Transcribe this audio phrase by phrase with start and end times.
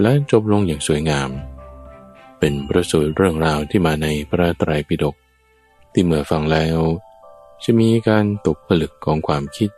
[0.00, 1.30] และจบลงอย่างสวยงาม
[2.38, 5.16] เป็นประสูตรเรื่องราวที่มาในพระไตรปิฎก
[5.92, 6.78] ที่เมื่อฟังแล้ว
[7.62, 9.70] จะมีการตกผลึกของความคิด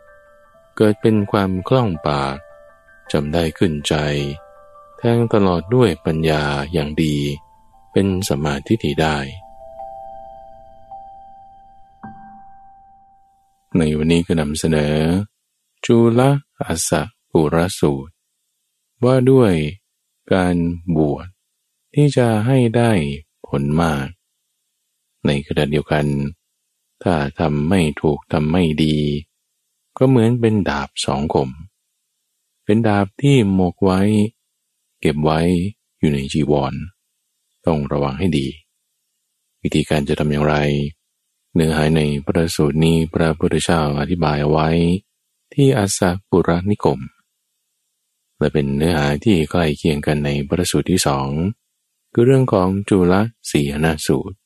[0.75, 2.35] เกิดเป็นความคล่องปาก
[3.11, 3.95] จำได้ขึ้นใจ
[4.97, 7.15] แทงตลอดด้วยปัญญาอย่างดี
[7.91, 9.17] เป็นสมาธิที่ได้
[13.77, 14.95] ในวันนี้ก็นำเสนอ
[15.85, 16.21] จุล
[16.65, 17.01] อาสะ
[17.31, 18.13] ปุรสูตร
[19.03, 19.53] ว่าด้วย
[20.33, 20.55] การ
[20.97, 21.27] บวช
[21.95, 22.91] ที่จะให้ได้
[23.47, 24.07] ผลมาก
[25.25, 26.05] ในขณะเดียวกัน
[27.03, 28.97] ถ้าทำไม่ถูกทำไม่ดี
[29.97, 31.49] ก็เหมือนเป็นดาบสองคม
[32.65, 34.01] เป็นดาบที่หมกไว้
[34.99, 35.39] เก็บไว้
[35.99, 36.73] อยู่ในจีวร
[37.65, 38.47] ต้องระวังให้ดี
[39.61, 40.55] วิธีการจะทำอย่างไร
[41.53, 44.69] เนื้อหาในพระสูตรนี้พระพุทธเจ้าอธิบายเอาไว้
[45.53, 46.99] ที่อาสาปุรนิกรม
[48.45, 51.29] และเป็นเนื้อหาที่ใกล้เคียงกันในพระสูตรที่สอง
[52.13, 53.13] คือเรื่องของจุล
[53.51, 54.37] สีนาสูตร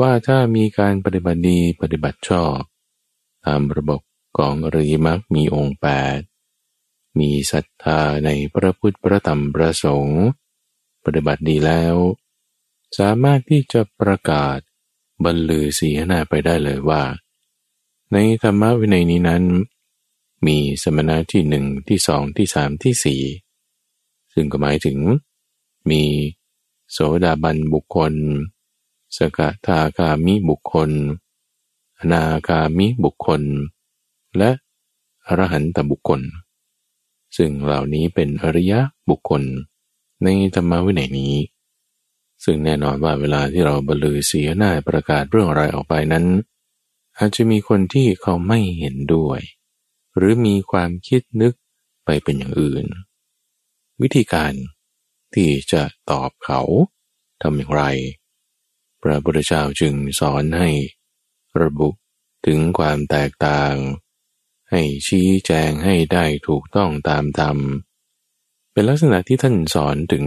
[0.00, 2.58] ว่าถ้ามีการปฏิบัติดีปฏิบัติชอบ
[3.44, 4.00] ตามระบบ
[4.38, 6.18] ของอริยมรรคมีองค์แปด
[7.18, 10.22] มีศรัทธาในพระพุทธพระธรรมพระสงฆ์
[11.04, 11.94] ปฏิบัติดีแล้ว
[12.98, 14.58] สามารถที่จะประกาศ
[15.24, 17.02] บรรลือสีหนาไปได้เลยว่า
[18.12, 19.44] ในธรรมวินัยนี้นั้น
[20.46, 23.22] มีสมณะที่หนึ่งที่สองที่สามที่สี่
[24.34, 24.98] ซึ่งก็หมายถึง
[25.90, 26.02] มี
[26.92, 28.12] โสดาบันบุคคล
[29.16, 30.90] สกทาคามิบุคคล
[31.98, 33.42] อนาคามิบุคคล
[34.38, 34.50] และ
[35.26, 36.20] อรหันตบุคคล
[37.36, 38.72] ซึ่งเหล่านี้เป็นอริย
[39.10, 39.42] บุคคล
[40.22, 41.34] ในธรรมวินัยนี้
[42.44, 46.24] ซึ่งแน่นอนว่าเวลาที่เราบรรลือเสียหน้าประกาศเรื่องอะไรออกไปนั้น
[47.18, 49.40] อาจจะมีคนที่เขาไม่เห็นด้วย
[50.16, 51.54] หรือมีความคิดนึก
[52.04, 52.86] ไปเป็นอย่างอื่น
[54.02, 54.52] วิธีการ
[55.34, 56.60] ที่จะตอบเขา
[57.42, 57.82] ทำอย่างไร
[59.02, 60.70] พระพุทธเจ้าจึงสอนให้
[61.62, 61.88] ระบุ
[62.46, 63.74] ถึงความแตกต่าง
[64.70, 67.58] ให้ชี้แจงให้ได้ถูกต้องตามธรรม
[68.72, 70.24] เป็นลักษณะที่ท่านสอนถึง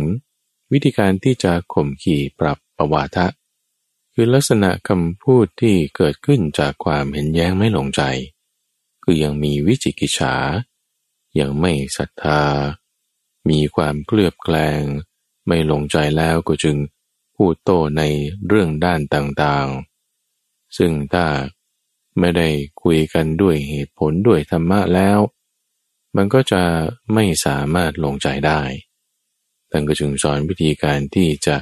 [0.71, 3.27] วิธีการที่จะข่มขี่ปรับประวาทะ
[4.13, 8.01] คือลักษณะคำพูดที่เกิดขึ้นจากความเห็นแย้งไม่ลงใจ
[9.09, 10.35] คือยังมีวิจิกิจฉา
[11.39, 12.43] ยังไม่ศรัทธา
[13.49, 14.81] มีความเคลือบแคลง
[15.47, 16.77] ไม่ลงใจแล้วก็จึง
[17.35, 18.03] พูดโต้ใน
[18.47, 21.25] เรื่องด้านต่างๆ ซึ่งถ้า
[22.19, 22.49] ไม่ได้
[22.83, 25.19] คุยกันด้วยเหตุผลด้วยธรรมะแล้ว
[26.15, 26.63] มันก็จะ
[27.13, 28.61] ไม่สามารถลงใจได้
[29.71, 31.55] ท่านก็จึงสอนวิธีการที่จะ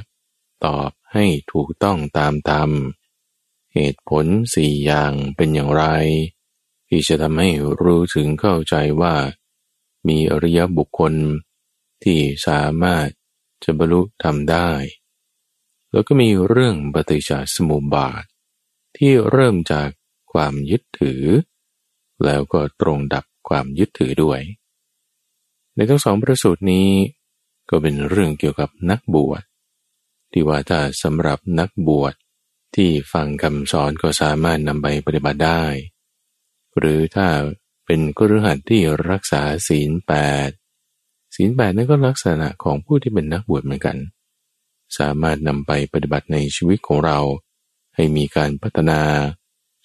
[0.64, 2.70] ตอบให้ถูกต้องตามธรรม
[3.74, 5.84] เหตุผลสี่อย่างเป็นอย่างไร
[6.88, 9.14] ที่จะทำให้รู้ถึงเข้าใจว่า
[10.08, 11.14] มีอริยบุคคล
[12.04, 13.08] ที่สามารถ
[13.64, 14.70] จะบรรลุทำได้
[15.92, 18.24] แล้วก็มีเรื่องปฏิจจสมุปบาท
[18.96, 19.88] ที่เริ่มจาก
[20.32, 21.22] ความยึดถือ
[22.24, 24.40] แล้วก็ตรงดับความยึดถือด้วย
[25.74, 26.88] ในทั้งสองประสูตรนี้
[27.70, 29.42] ก็เป็นเรื่องเกี่ยวกับนักบวช
[30.32, 32.14] ที่ว่าถ้าสำหรับนักบวช
[32.74, 35.64] ที่ฟังคำสอนก็สามารถนำไปปฏิบัติได้
[36.78, 37.28] หรือถ้า
[37.86, 40.12] เป็นกฤหัสที่รักษาศีลแป
[40.48, 40.50] ด
[41.34, 43.96] ศีลแปดนั่นก็ลักษณะของผู้ที่เป็นนักบวชเหมือนกัน
[44.98, 47.18] สามารถนำไปปฏิบัติในชีวิตของเรา
[47.94, 49.00] ให้มีการพัฒนา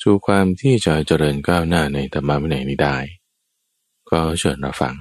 [0.03, 2.97] สู่ความที่จะเจริญก้าวหน้าในธรรมะวินัยนี้ได้
[4.09, 4.95] ก็เชิญรับฟัง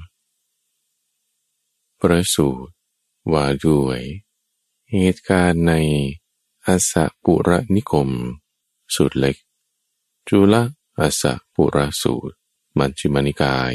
[2.01, 2.73] ประสูตร
[3.33, 4.01] ว่าด้วย
[4.91, 5.75] เหตุการณ์ใน
[6.67, 8.09] อาสะปุระนิคม
[8.95, 9.37] สุดเล็ก
[10.29, 10.55] จุล
[10.99, 12.37] อาสะปุระสูตร
[12.79, 13.75] มัชฌิมานิกาย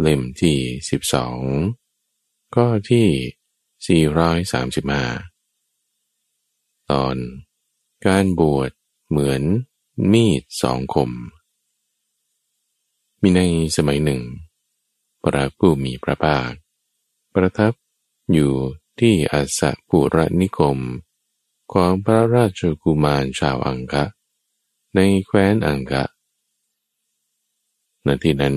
[0.00, 0.58] เล่มที่
[0.90, 1.38] สิบสอง
[2.56, 3.08] ก็ที่
[3.86, 5.04] สี่ร้อยสามสิบห้า
[6.90, 7.16] ตอน
[8.06, 8.70] การบวช
[9.08, 9.42] เหมือน
[10.12, 11.10] มีดสองคม
[13.20, 13.40] มีใน
[13.76, 14.22] สมัยหนึ่ง
[15.22, 16.50] พระผู้มีพระภาค
[17.34, 17.72] ประทับ
[18.32, 18.52] อยู่
[19.00, 20.78] ที่อาสะปุระนิคม
[21.72, 24.04] ของพระราชกุมารชาวอังกะ
[24.96, 26.04] ในแคว้นอังกะ
[28.06, 28.56] ณที่นั้น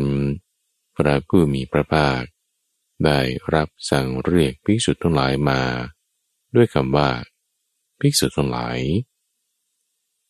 [0.95, 2.21] พระผู้มีพระภาค
[3.05, 3.19] ได้
[3.53, 5.61] รับสั่งเรียกภิกษุทั้งหลายมา
[6.55, 7.09] ด้วยคำว่า
[7.99, 8.79] ภิกษุทั้งหลาย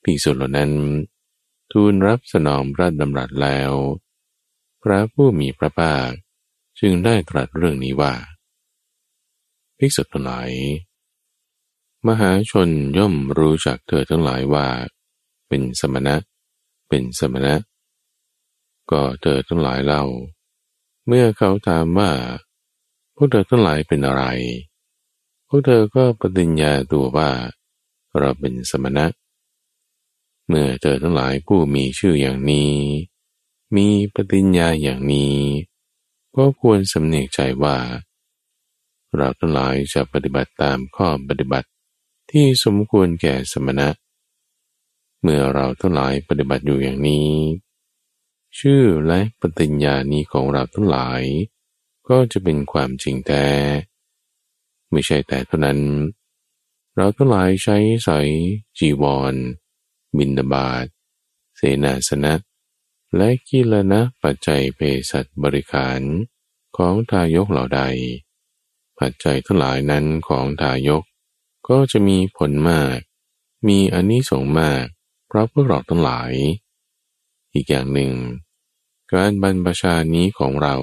[0.03, 0.71] ภิกษุเหล่านั้น
[1.71, 3.71] ทูลรับสนองพระดำรัสแล้ว
[4.83, 6.09] พระผู้มีพระภาค
[6.79, 8.13] จึงได้ตรัสเรื่องนี้ว่า
[9.77, 10.49] ภิกษุทั้งหลาย
[12.07, 14.67] มหาชนย่อมรู้จักเธอทั้งหลายว่า
[15.55, 16.15] เป็นสมณะ
[16.89, 17.55] เป็นสมณะ
[18.91, 20.03] ก็เธอทั้งหลายเล่า
[21.07, 22.11] เมื่อเขาถามว่า
[23.15, 24.23] พวกเธอทั้งหลายเป็นอะไร
[25.47, 27.29] พวกเธอก็ปฏิญญาตัวว่า
[28.19, 29.05] เราเป็นสมณะ
[30.47, 32.71] เมื่อเธอทั้งหลายผู้มีชื่ออย่างนี้
[33.75, 35.37] มีปฏิญญาอย่างนี้
[36.35, 37.77] ก็ควรสำเนียกใจว่า
[39.15, 41.67] เราทั้งหลายจะปฏิบัติตามข้อปฏิบัติ
[42.31, 43.89] ที่สมควรแก่สมณะ
[45.23, 47.31] เมื่อเราทั้งหลายปฏิบัติอยู่อย่างนี้
[48.59, 51.21] ชื่อและปฏิญญานี้ของเราทั้งหลาย
[52.09, 53.47] ก็จะเป็นความจริงแท้
[54.91, 55.79] ไม่ใช่แต่เท่านั้น
[56.95, 58.19] เราทั้งหลายใช้ใส่
[58.77, 59.03] จีว
[59.33, 59.35] ร
[60.17, 60.85] บินดาบาต
[61.57, 62.33] เสนาสนะ
[63.15, 64.79] และกิลนะปัจจัยเภ
[65.11, 65.99] สัชบริการ
[66.77, 67.81] ของทายกเหล่าใด
[68.99, 71.03] ปัจจัยทั้งหลายนั้นของทายก
[71.67, 72.99] ก็จะมีผลมาก
[73.67, 74.85] มีอันนี้สงมาก
[75.33, 76.31] เพราะพวกเราทั้งหลาย
[77.53, 78.13] อีกอย่างหนึ่ง
[79.13, 80.75] การบรรพชานี้ของเรา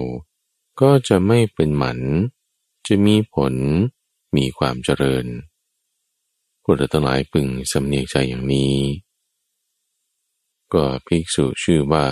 [0.80, 1.98] ก็จะไม่เป็นหมัน
[2.86, 3.54] จะมีผล
[4.36, 5.26] มีความเจริญ
[6.62, 8.76] พวกเราทั้งหลายพึงสำเนียกใจอย่างนี้
[10.72, 12.06] ก็ภิกษุชื่อว่า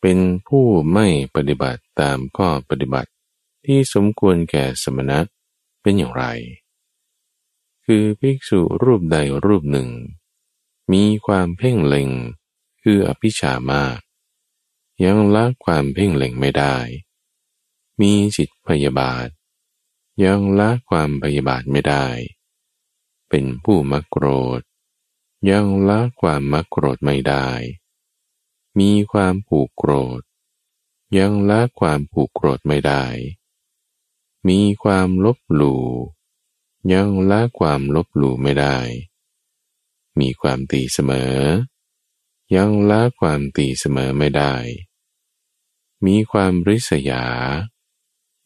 [0.00, 3.10] เป็นผู้ไม่ปฏิบัติตามข้อปฏิบัติ
[3.64, 5.18] ที่สมควรแก่สมณะ
[5.82, 6.24] เป็นอย่างไร
[7.84, 9.90] คือภิกษุรูปใดรูปหนึ่ง
[10.92, 12.10] มีความเพ่งเล็ง
[12.82, 13.98] คืออภิชามาก
[15.04, 16.76] ยังละความเพ่งเล็งไม่ได้
[18.00, 19.28] มีจิตพยาบาท
[20.24, 22.06] ยังละความพยาบาทไม่ได้
[23.28, 24.26] เป็นผู้มักโกร
[24.58, 24.60] ธ
[25.50, 27.48] ยังละความมักโกรธไม่ได้
[28.78, 30.20] มีความผูกโกรธ
[31.18, 33.04] ยังละความผูกโกรธไม่ได้
[34.48, 35.84] มีความลบหลู่
[36.92, 38.78] ยังละความลบหลู่ไม่ได้
[40.20, 41.36] มีความตีเสมอ
[42.54, 44.54] ยังละความตีเสมอไม่ได้
[46.06, 47.24] มีความริษยา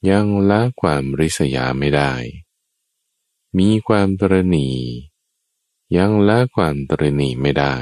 [0.09, 2.13] ยังละความริษยาไม่ได้
[3.59, 4.71] มีความตรณี
[5.97, 7.77] ยังละความตรณีไม่ได้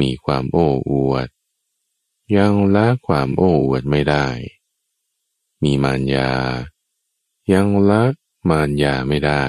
[0.00, 1.28] มีความโอ้อวด
[2.36, 4.28] ยังละความโอ้อวดไม่ได้
[5.62, 6.30] มีมารยา
[7.52, 8.02] ยังละ
[8.48, 9.44] มารยาไม่ได้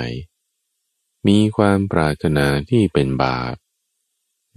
[1.27, 3.55] มีความปรารถนาที่เป็นบาป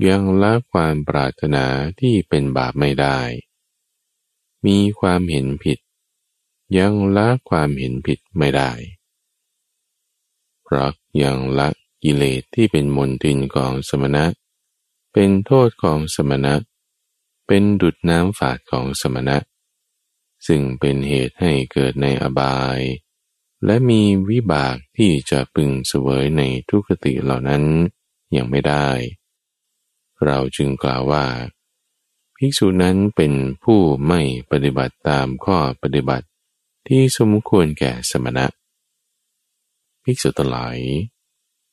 [0.08, 1.64] ยังละความปรารถนา
[2.00, 3.20] ที่เป็นบาปไม่ได้
[4.66, 5.78] มีความเห็นผิด
[6.78, 8.72] ยังละความเห็นผิดไม่ได้
[10.62, 11.68] เพราะยังละ
[12.02, 14.24] กิเลสที่เป็นมนทินของสมณะ
[15.12, 16.54] เป็นโทษของสมณะ
[17.46, 19.36] เป็นดุดน้ำฝาดของสมณะ
[20.46, 22.80] ซึ่งเป็นเหตุให้เกิดในอบาย
[23.64, 27.64] และมีวิบากที่จะพึงเสวยในทุกติเหล่านั้น
[28.36, 28.88] ยังไม่ได้
[30.24, 31.26] เราจึงกล่าวว่า
[32.36, 33.32] ภิกษุนั้นเป็น
[33.62, 34.20] ผู้ไม่
[34.50, 36.26] ปฏิบัติตามข้อปฏิบัติ
[36.88, 38.46] ที่สมควรแก่สมณะ
[40.02, 40.78] ภิกษุตหลาย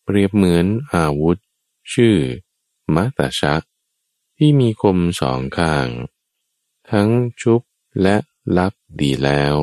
[0.03, 1.37] เปรียบเหมือนอาวุธ
[1.93, 2.15] ชื่อ
[2.95, 3.55] มัตชะ
[4.37, 5.87] ที่มีคมสองข้าง
[6.91, 7.09] ทั้ง
[7.41, 7.61] ชุบ
[8.01, 8.15] และ
[8.57, 9.55] ลับดีแล้ว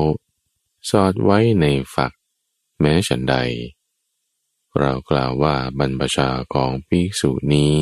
[0.89, 1.65] สอดไว้ใน
[1.95, 2.11] ฝัก
[2.79, 3.35] แม้ฉันใด
[4.79, 7.77] เรากล่าวว่าบรรพชาของภิกษุนี้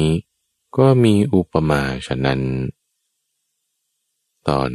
[0.78, 2.42] ก็มีอุปมาฉะนั้น
[4.48, 4.72] ตอน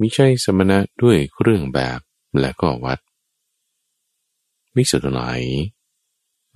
[0.00, 2.00] มิใช่สมณะด้วยเครื่องแบบ
[2.40, 2.98] และก็วัด
[4.74, 5.42] ภิกษุทหลาย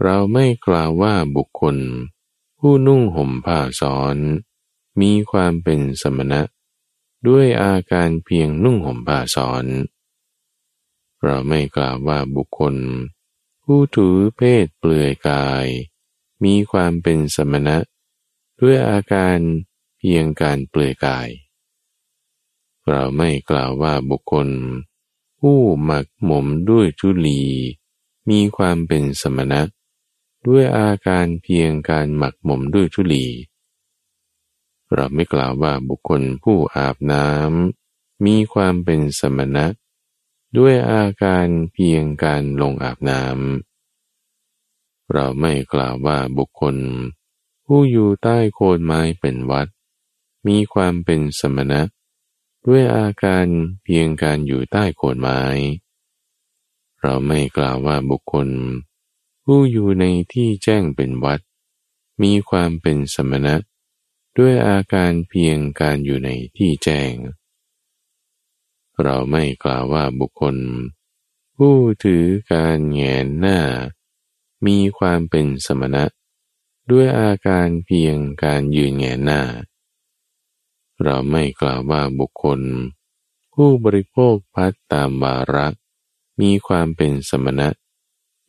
[0.03, 1.77] เราไม่กล่าวว่าบุคคล
[2.59, 4.17] ผู้นุ่งห่มผ้าซ้อน
[5.01, 6.41] มีความเป็นสมณะ
[7.27, 9.65] ด้วยอาการเพียงนุ่งห่มผ้าซ้อน
[11.27, 12.75] เราไม่กล่าวว่าบุคคล
[13.65, 15.67] ผู้ถือเพศเปลือยกาย
[16.45, 17.77] มีความเป็นสมณะ
[18.61, 19.39] ด้วยอาการ
[19.99, 21.29] เพียงการเปลือยกาย
[22.89, 24.49] เราไม่กล่าวว่าบุคคล
[25.41, 27.43] ผู้หมักหมมด้วยจุลี
[28.31, 29.61] มีความเป็นสมณะ
[30.47, 33.27] ด้วยอาการเพียงการหมักหมมด้วยจุลี
[34.93, 39.67] เราไม่กล่าวว่าบุคคลผู้อาบน้ำมีความเป็นสมณะ
[40.57, 46.77] ด้วยอาการเพียงการลงอาบน้ำเราไม่กล่าวว่าบุคคล
[47.65, 49.69] ผู้อยู่ใต้โคนไม้เป็นวัด
[50.47, 51.81] มีความเป็นสมณะ
[52.67, 53.47] ด้วยอาการ
[53.83, 55.41] เพียงการอยู่ใต้โคนไม้
[57.01, 58.49] เราไม่กล่าวว่าบุคคล
[59.45, 61.41] ผู้อยู่ในที่แจ้งเป็นวัด
[62.23, 63.55] มีความเป็นสมณะ
[64.39, 67.13] ด้วยอาการเพียงการอยู่ในที่แจ้ง
[69.03, 70.57] เราไม่กล่าวว่าบุคคล
[71.57, 73.59] ผู้ถือการแงนหน้า
[74.67, 76.05] มีความเป็นสมณะ
[76.91, 79.43] ด้วยอาการเพียงการยืนแงนหน้า
[81.03, 82.61] เราไม่กล่าวว่าบุคคล
[83.55, 85.67] ผู้บริโภคพัดตามวาระ
[86.41, 87.69] มีความเป็นสมณะ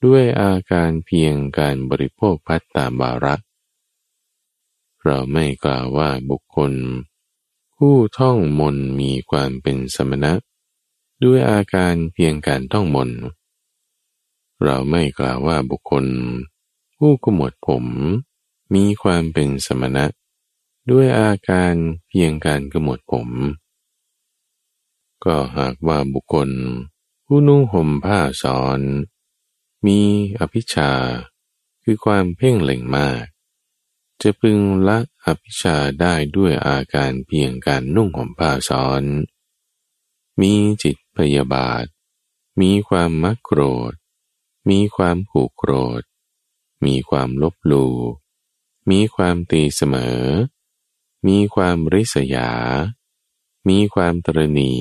[0.05, 3.35] ด้วยอาการเพียงการบริโภคพัดตามวาระ
[5.03, 6.73] เราไม่กล่าวว่าบุคคล
[7.81, 10.33] ผู้ท่องมนมีความเป็นสมณะ
[11.23, 13.09] ด้วยอาการเพียงการท่องมน
[14.63, 16.05] เราไม่กล่าวว่าบุคคล
[16.97, 17.85] ผู้กมวดผม
[18.73, 20.05] มีความเป็นสมณะ
[20.89, 21.73] ด้วยอาการ
[22.07, 23.29] เพียงการกำหนดผม
[25.23, 26.49] ก็หากว่าบุคคล
[27.25, 28.79] ผู้นุ่งห่มผ้าสอน
[29.85, 29.99] มี
[30.39, 30.91] อภิชา
[31.83, 33.23] คือความเพ่งเล็งมาก
[34.21, 34.57] จะพึง
[34.87, 39.03] ละ อภิชาได้ด้วยอาการเพียงการนุ่งห่มผ้าสอน
[40.41, 40.53] มี
[40.83, 41.85] จิตพยาบาท
[42.61, 43.93] มีความมักโกรธ
[44.69, 46.01] มีความผูกโกรธ
[46.85, 47.87] มีความลบลู
[48.89, 50.23] มีความตีเสมอ
[51.27, 52.51] มีความริษยา
[53.69, 54.75] มีความตรณี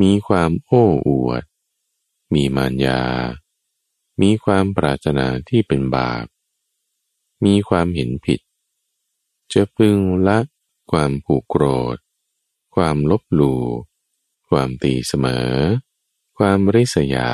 [0.00, 1.42] มีความโอ้อวด
[2.34, 3.02] มีมารยา
[4.20, 6.26] มีความปรารถนาที่เป็นบาป
[7.44, 8.40] มีความเห็นผิด
[9.54, 10.38] จะพึงละ
[10.90, 11.64] ความผูกโกร
[11.94, 11.96] ธ
[12.74, 13.64] ความลบหลู่
[14.48, 15.54] ความตีเสมอ
[16.38, 17.32] ความริษยา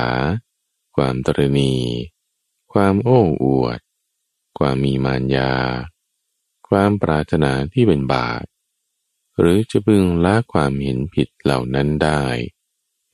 [0.95, 1.75] ความตรณี
[2.73, 3.79] ความโอ้อวด
[4.57, 5.53] ความมีมารยา
[6.67, 8.43] ความปรารถนาที่เป็นบาป
[9.39, 12.23] หรือจะพึงละความเห็นผิดเหล่านั้นได้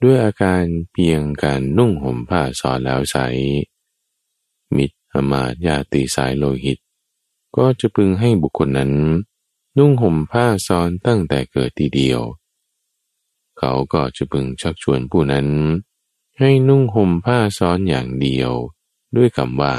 [0.02, 3.18] ด้วยอาการเพียงการนุ่งห่มผ้าสอนแล้วใส
[4.76, 6.80] มิตรอมาตญาติสายโลหิต
[7.58, 8.94] ก็จะพึงให้บุคคลนั้น
[9.78, 12.22] นุ่งห่มผ้าซ้อนตั้งแต่เกิดทีเดียว
[13.58, 15.48] เขาก็จะพึงชักชวนผู้นั้น
[16.40, 18.52] ให้นุ่งห่มผ้าซ้อนอย่างเดียว
[19.16, 19.76] ด้วยคำว่า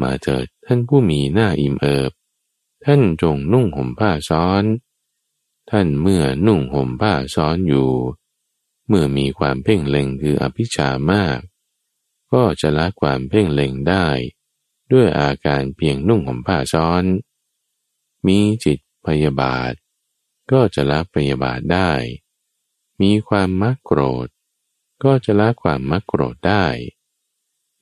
[0.00, 2.12] มาเถิดท่านผู้มีหน้าอิ่มเอิบ
[2.84, 4.64] ท่านจงนุ่งห่มผ้าซ้อน
[5.70, 7.90] ท่านเมื่อนุ่งห่มผ้าซ้อนอยู่
[8.88, 11.38] เมื่อมีความเพ่งเล็งคืออภิชามาก
[12.32, 14.06] ก็จะละความเพ่งเล็งได้
[14.92, 17.04] ด้วยอาการเพียงนุ่งห่มผ้าซ้อน
[18.26, 19.72] มีจิตพยาบาท
[20.52, 21.92] ก็จะละพยาบาทได้
[23.00, 24.28] มีความมักโกรธ
[25.04, 26.66] ก็จะละความมักโกรธได้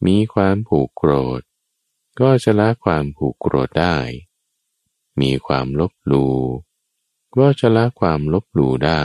[0.06, 1.42] มีความผูกโกรธ
[2.20, 3.96] ก็จะละความผูกโกรธได้
[5.20, 6.28] มีความลบลู
[7.36, 9.04] ก็จะละความลบลูได้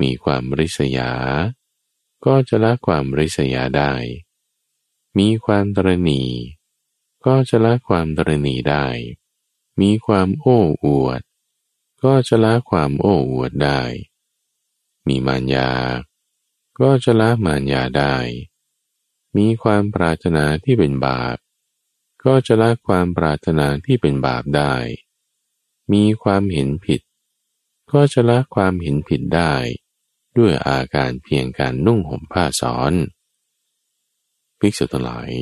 [0.00, 1.12] มีความริษยา
[2.24, 3.92] ก็จะละความริษยาได้
[5.18, 6.22] มีความตรณี
[7.26, 8.86] ก็จะละความตรณีได้
[9.80, 11.20] มีความโอ้อวด
[12.04, 13.82] ก็จะละความโอ้อวดได้
[15.06, 15.70] มีมารยา
[16.80, 18.16] ก็จะละมารยาได้
[19.36, 21.36] มีความปรารถนาที่เป็นบาป
[22.24, 24.74] ก็จะละความปรารถนาที่เป็นบาปได้
[25.92, 27.00] มีความเห็นผิด
[27.92, 29.54] ก็จะละความเห็นผิดได้
[30.36, 32.92] ด้วยอาการเพียงการนุ่งห่มผ้าสอน
[34.58, 35.32] ภิกษุทั้งหลาย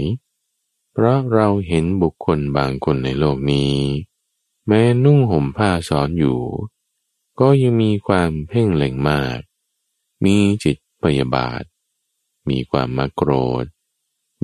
[0.97, 3.77] เพราะเราเห็นบุคคลบางคนในโลกนี้
[4.67, 6.41] แม้นุ่งห่มผ้าสอนอยู่
[7.41, 9.41] ก็ยังมีความเพ่งเล็งมาก
[10.25, 11.63] มีจิตพยาบาท
[12.49, 13.31] มีความมักโกร
[13.63, 13.65] ธ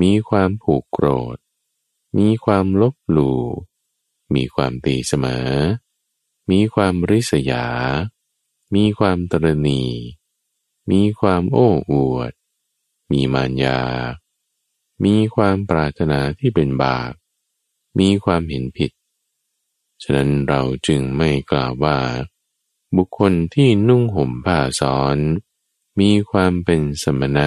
[0.01, 1.37] มีความผูกโกรธ
[2.19, 3.43] มีความลบหลู่
[4.35, 5.51] มีความตีเสมอ
[6.51, 7.67] มีความริษยา
[8.75, 9.85] มีความตรณี
[10.91, 12.33] มีความโอ้อวด
[13.11, 13.81] มีมารยา
[15.05, 17.13] มีความปรารถนาที่เป็นบาป
[17.99, 18.91] มีความเห็นผิด
[20.03, 21.99] ฉะนั้นเราจึงไม่กล่าวว่า
[22.97, 25.17] บุคคลที่นุ่งห่มผ้าสอน
[26.01, 27.47] มีความเป็นสมณะ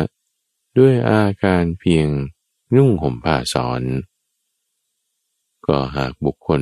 [0.77, 2.07] ด้วยอาการเพียง
[2.75, 3.83] นุ่งห่มผ้าสอน
[5.65, 6.61] ก็หากบุคคล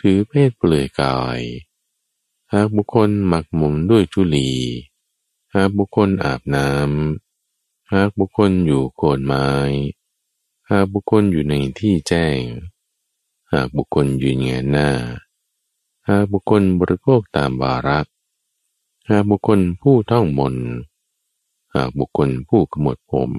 [0.00, 1.40] ถือเพศเปลือยกาย
[2.52, 4.50] หากบุคคลหมักหมมด้วยจุลี
[5.54, 9.48] หากบุคคลอาบน้ำหากบุคคลอยู่โคนไม้
[10.74, 12.40] หากบุคคลอยู่ในที่แจ้ง
[13.52, 14.90] หากบุคคลยืนเงหน้า
[16.08, 18.00] หากบุคคลบริโภคตามวาระ
[19.10, 20.56] หากบุคคลผู้ท่องมน
[21.74, 23.32] หากบุคคลผู้ขมวดผม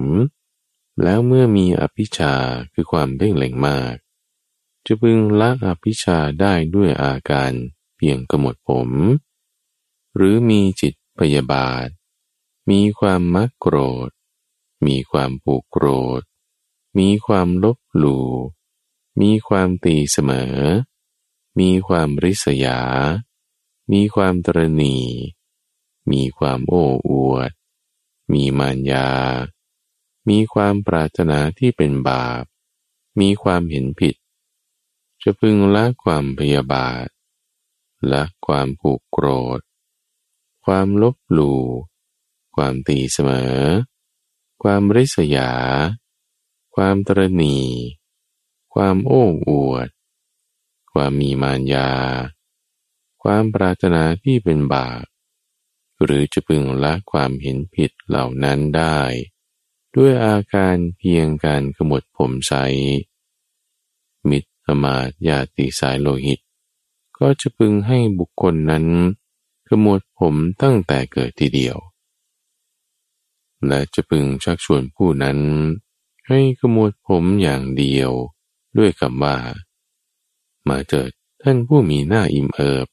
[1.02, 2.34] แล้วเมื่อมีอภิชา
[2.72, 3.94] คือความเพ่งเล็งมาก
[4.84, 7.52] จะพึงละอภิชาได้ด้วยอาการ
[7.96, 8.88] เพียงกำหนดผม
[10.14, 11.88] หรือมีจิตพยาบาท
[12.70, 13.76] มีความมักโกร
[14.08, 14.10] ธ
[14.86, 15.88] มีความผูกโกร
[16.20, 16.22] ธ
[16.98, 18.28] มีความลบหลู่
[19.20, 20.56] มีความตีเสมอ
[21.58, 22.80] มีความริษยา
[23.92, 24.98] มีความตรณี
[26.10, 27.50] มีความโอ้อวด
[28.32, 29.10] มีมารยา
[30.28, 32.44] มีความปรารถนาที่เป็นบาป
[33.20, 34.14] มีความเห็นผิด
[35.22, 37.06] จะพึงละความพยาบาท
[38.12, 39.26] ละความผูกโกร
[39.58, 39.60] ธ
[40.64, 41.62] ความลบหลู่
[42.56, 43.60] ความตีเสมอ
[44.62, 45.50] ความริษยา
[46.74, 47.58] ความตรณี
[48.74, 49.88] ความโอ้อวด
[50.92, 51.90] ความมีมารยา
[53.22, 55.04] ความปรารถนาที่เป็นบาป
[56.02, 59.00] หรือจะพึงละความเห็นผิดเหล่านั้นได้
[59.94, 62.52] ด้วยอาการเพียงการขมวดผมใส
[64.28, 64.48] มิตร
[64.82, 66.40] มาตญาติสายโลหิต
[67.18, 68.86] ก็จะพึงให้บุคคลนั้น
[69.68, 71.76] ขมวดผมตั้งแต่เกิดทีเดียว
[73.66, 75.38] และจะพึงชักชวนผู้นั้น
[76.28, 78.10] ให้ขมวดผมอย่างเดียว
[78.78, 79.36] ด้วยคำว่า
[80.68, 81.10] มาเจิด
[81.42, 82.86] ท่านผู้มีหน้าอิ่มเอิบ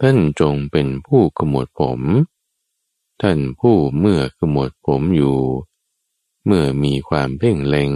[0.00, 2.00] ท่านจงเป็นผู้ขมวดผม
[3.22, 5.40] ท่านผู้เมื่อขมวดผมอยู่
[6.46, 7.92] เมื่อมีความเพ่งเล็ง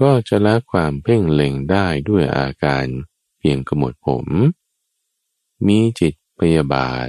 [0.00, 2.86] ก็จะละความเพ่งเล็งได้ด้วยอาการ
[3.38, 4.26] เพียงขมวดผม
[5.66, 7.08] มีจิตพยาบาท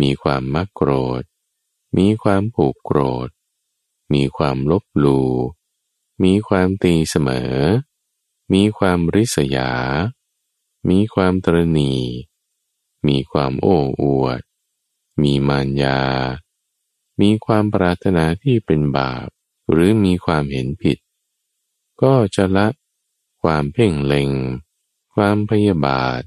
[0.00, 1.22] มีความมักโกรธ
[1.96, 3.28] มีความผูกโกรธ
[4.12, 5.20] มีความลบลู
[6.24, 7.54] มีความตีเสมอ
[8.52, 9.72] มีความริษยา
[10.88, 11.94] มีความตรณี
[13.06, 14.40] มีความโอ้อวด
[15.22, 16.00] มีมารยา
[17.20, 19.28] มีความปรารถนาที่เป็นบาป
[19.70, 20.98] หรือมีความเห็นผิด
[22.02, 22.68] ก็จะละ
[23.42, 24.30] ความเพ่งเล็ง
[25.14, 26.22] ความพยาบาท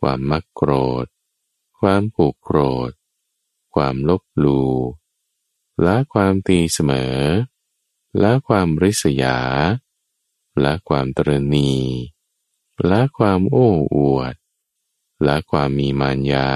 [0.00, 0.72] ความมักโกร
[1.04, 1.06] ธ
[1.80, 2.58] ความผูกโกร
[2.90, 2.92] ธ
[3.74, 4.62] ความลบลู
[5.86, 7.18] ละความตีเสมอ
[8.22, 9.38] ละความริษยา
[10.64, 11.72] ละความตรณี
[12.90, 14.34] ละความโอ้อวด
[15.26, 16.50] ละความมีมารยา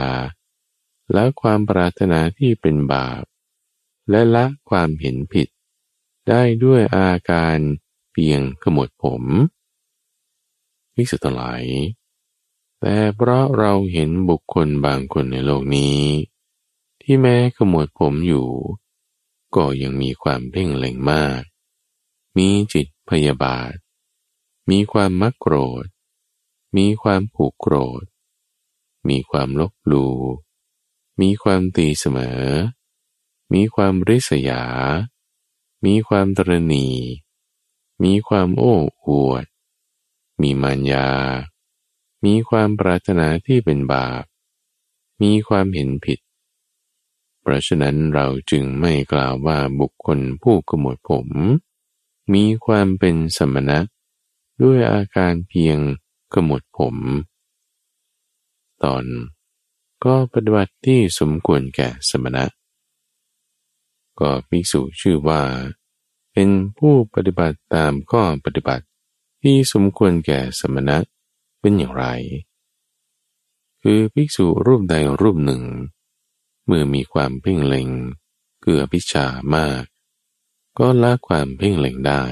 [1.16, 3.24] ละความปรารถนาที่เป็นบาป
[4.10, 5.48] และละความเห็นผิด
[6.28, 7.58] ได้ด้วยอาการ
[8.12, 9.22] เพียงขมวดผม
[10.96, 11.64] วิสุทธ์หลาย
[12.80, 16.02] แต่เพราะเราเห็นบุคคลบางคนในโลกนี้
[17.02, 18.48] ที่แม้ขมวดผมอยู่
[19.54, 21.42] ก็ยังมีความเพ่งเล็งมาก
[22.36, 23.74] มีจิตพยาบาท
[24.70, 25.86] มีความมักโกรธ
[26.76, 28.04] มีความผูกโกรธ
[29.08, 30.08] มีความลบลู
[31.20, 32.44] มีความตีเสมอ
[33.52, 34.64] มีความริษยา
[35.84, 36.88] มีความตรณี
[38.04, 38.74] มีความโอ้
[39.06, 39.44] อวด
[40.40, 41.08] มีมารยา
[42.24, 44.24] มีความปรารถนาที่เป็นบาป
[45.22, 46.18] มีความเห็นผิด
[47.48, 51.28] ราะฉะนั้นเราจึงไม่กล่าวว่าบุคคลผู้ขมวดผม
[52.32, 53.78] มีความเป็นสมณะ
[54.62, 55.78] ด้วยอาการเพียง
[56.34, 56.96] ขมวดผม
[58.82, 59.04] ตอน
[60.04, 62.44] ก็ปฏิบัติที่สมควรแก่สมณะ
[64.20, 65.42] ก็ภิกษุชื่อว่า
[66.32, 68.84] เป็นผู้ปฏิบัติตามข้อปฏิบัติ
[69.42, 70.96] ที่สมควรแก่สมณะ
[71.60, 72.04] เป็นอย่างไร
[73.82, 75.62] คือภิกษุรูปใดรูปหนึ่ง
[76.70, 77.88] เมื่อมีความเพ่งเล็ง
[78.62, 79.26] เกือพิชา
[79.56, 79.84] มาก
[80.78, 82.24] ก็ละความเพ่งเล็งได้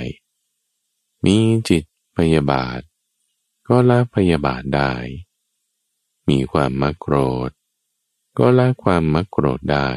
[1.25, 1.37] มี
[1.69, 1.85] จิต
[2.17, 2.81] พยาบาท
[3.69, 4.93] ก็ละพยาบาทได้
[6.29, 7.17] มีความมักโกร
[7.49, 7.51] ธ
[8.39, 9.91] ก็ละความมักโกรธได้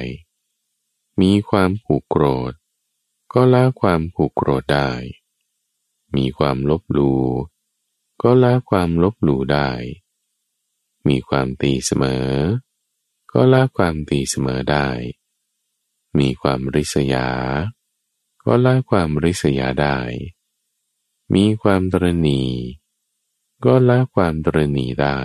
[1.21, 2.53] มีความผูกโกรธ
[3.33, 4.91] ก็ละความผูกโกรธได้
[6.15, 7.13] มีความลบลู
[8.21, 9.69] ก็ละความลบหลู่ได้
[11.07, 12.29] มีความตีเสมอ
[13.31, 14.89] ก็ละความตีเสมอได้
[16.17, 17.27] มีความริษยา
[18.43, 19.99] ก็ละความริษยาได้
[21.35, 22.43] มีความตรณี
[23.65, 25.19] ก็ละความตรณีได้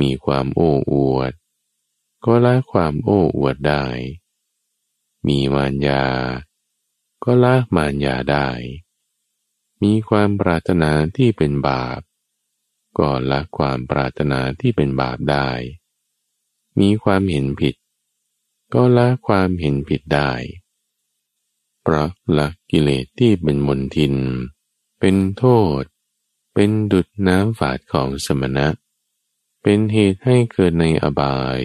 [0.00, 1.32] มีความโอ้อวด
[2.24, 3.86] ก็ละความโอ้อวดได้
[5.26, 6.04] มีมารยา
[7.24, 8.48] ก็ละมารยาได้
[9.82, 12.00] มีความปรารถนาที่เป็นบาป
[12.98, 15.50] ก็ละความปรารถนาที่เป็นบาปได้
[16.78, 17.74] มีความเห็นผิด
[18.74, 20.30] ก็ละความเห็นผิดได้
[21.82, 24.14] เพราะละกิเลสที่เป็นมนทิน
[25.00, 25.44] เป็นโท
[25.80, 25.82] ษ
[26.54, 28.66] เป็นดุดน้ำฝาดของสมณะ
[29.62, 31.60] เป็นเหตุให้เกิดในอบาย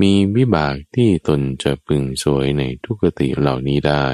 [0.00, 4.06] มีวิบากที่ตนจะพึงสวยในทุกติเหล่านี้ได้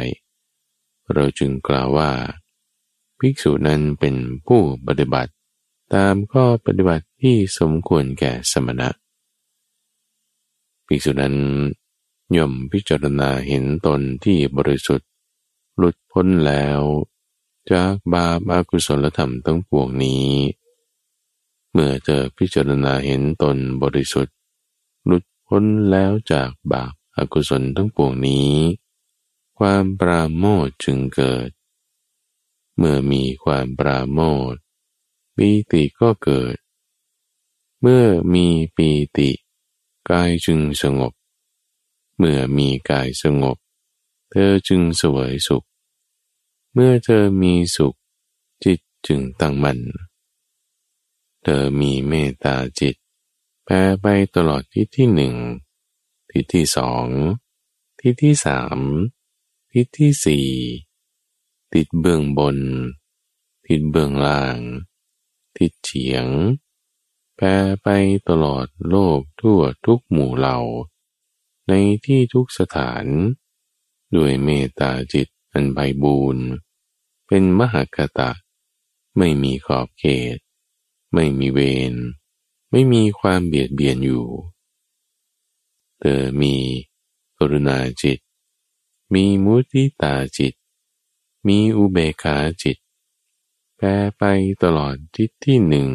[1.13, 2.11] เราจึงกล่าวว่า
[3.19, 4.15] ภิกษุนั้นเป็น
[4.47, 5.33] ผู้ปฏิบัติ
[5.95, 8.89] ตามข้อปฏิบัติที่สมควรแก่สมณะ
[10.93, 11.37] ภิกษุนั้น
[12.37, 15.09] ย่อมพิจารณาเห็นตนที่บริสุทธิ์
[15.77, 16.81] หลุดพ้นแล้ว
[17.73, 20.31] จากบาปอากุศลธรรมทั้งปวงนี้
[21.73, 24.37] เมื่อเธอพิจารณาเห็นตนบริสุทธิ์
[25.07, 28.55] หลุดพ้นแล้วจากบาปอากุศลทั้งปวงนี้
[29.59, 31.51] ความปราโมทจึงเกิด
[32.77, 34.21] เมื่อมีความปราโม
[34.53, 34.55] ท
[35.37, 36.57] ปีติก็เกิด
[37.81, 39.31] เมื่อมีปีติ
[40.09, 41.13] กายจึงสงบ
[42.17, 43.57] เมื่อมีกายสงบ
[44.31, 45.65] เธอจึงสวยสุข
[46.73, 47.95] เมื่อเธอมีสุข
[48.65, 49.81] จิตจึงตั้งมัน่น
[51.43, 52.97] เธอมีเมตตาจิต
[53.65, 55.35] แผ่ไปตลอดที่ที่หนึ่ง
[56.31, 57.07] ทิศที่สอง
[58.01, 58.79] ทิศที่สาม
[59.73, 60.49] ทิศที่สี่
[61.73, 62.59] ติดเบื้องบน
[63.67, 64.59] ทิศเบื้องล่าง
[65.57, 66.27] ทิศเฉียง
[67.43, 67.89] แผ่ไป
[68.29, 70.59] ตลอดโลกทั่วทุกหมู่เหล่า
[71.69, 71.73] ใน
[72.07, 73.05] ที่ทุกสถาน
[74.17, 76.47] ด้วยเมตตาจิตอันไพบูรณ์
[77.27, 78.31] เป็นมหากตะ
[79.19, 80.05] ไม่มีขอบเข
[80.37, 80.39] ต
[81.15, 81.61] ไม่มีเว
[81.93, 81.95] ร
[82.71, 84.27] ไม่มีความเบียดเบียนอยู่
[86.01, 86.55] เธอมี
[87.39, 88.19] กรุณาจิต
[89.15, 90.55] มีมุติตาจิต
[91.47, 92.77] มีอุเบกขาจิต
[93.77, 94.23] แปรไป
[94.63, 95.91] ตลอดทิศที่หนึ่ง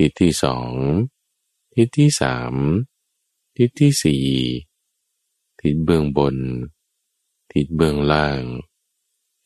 [0.00, 0.72] ทิศที่สอง
[1.74, 2.54] ทิศที่สาม
[3.56, 4.26] ทิศที่สี่
[5.60, 6.36] ทิศเบื้องบน
[7.52, 8.42] ทิศเบื้องล่าง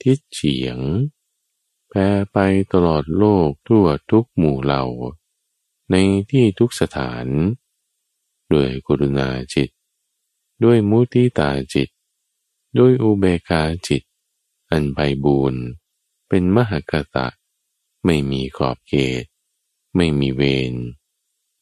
[0.02, 0.78] ทิศเฉียง
[1.88, 1.98] แปร
[2.32, 2.38] ไป
[2.72, 4.84] ตลอดโลกทั่วทุกหมู่เหล่า
[5.90, 5.94] ใน
[6.30, 7.26] ที่ทุกสถาน
[8.52, 9.70] ด้วยกรุณาจิต
[10.64, 11.88] ด้วยมุติตาจิต
[12.78, 14.02] ด้วยอุเบกาจิต
[14.70, 15.62] อันไพบูรณ์
[16.28, 17.28] เป็นมหากตะ
[18.04, 19.24] ไม่มีขอบเขต
[19.96, 20.74] ไม่มีเวร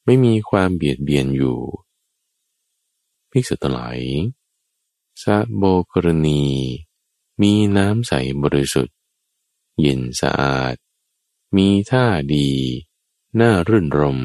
[0.04, 1.60] ไม่มีความเบียดเบียนอยู่
[3.30, 4.00] ภิกษุตหลาย
[5.22, 6.44] สะโบกรณี
[7.42, 8.12] มีน้ำใส
[8.42, 8.96] บริสุทธิ์
[9.80, 10.74] เย็นสะอาด
[11.56, 12.50] มีท่าดี
[13.40, 14.20] น่ารื่นรม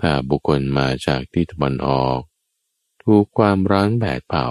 [0.00, 2.20] ถ้าบุคคลมาจากทิศตะวันออก
[3.02, 4.48] ถูกความร้อนแผดเผา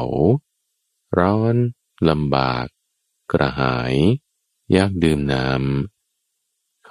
[1.17, 1.55] ร้อน
[2.09, 2.65] ลำบาก
[3.31, 3.95] กระหาย
[4.75, 5.92] ยากดื่มน้ำ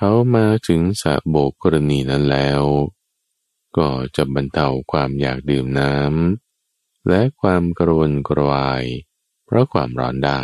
[0.05, 2.63] เขามาถึงสะโบกกรณีนั้นแล้ว
[3.77, 8.85] ก็จะบรรเทาความอยากดื่มน้ำและความกระวนกระวาย
[9.45, 10.43] เพราะความร้อนได้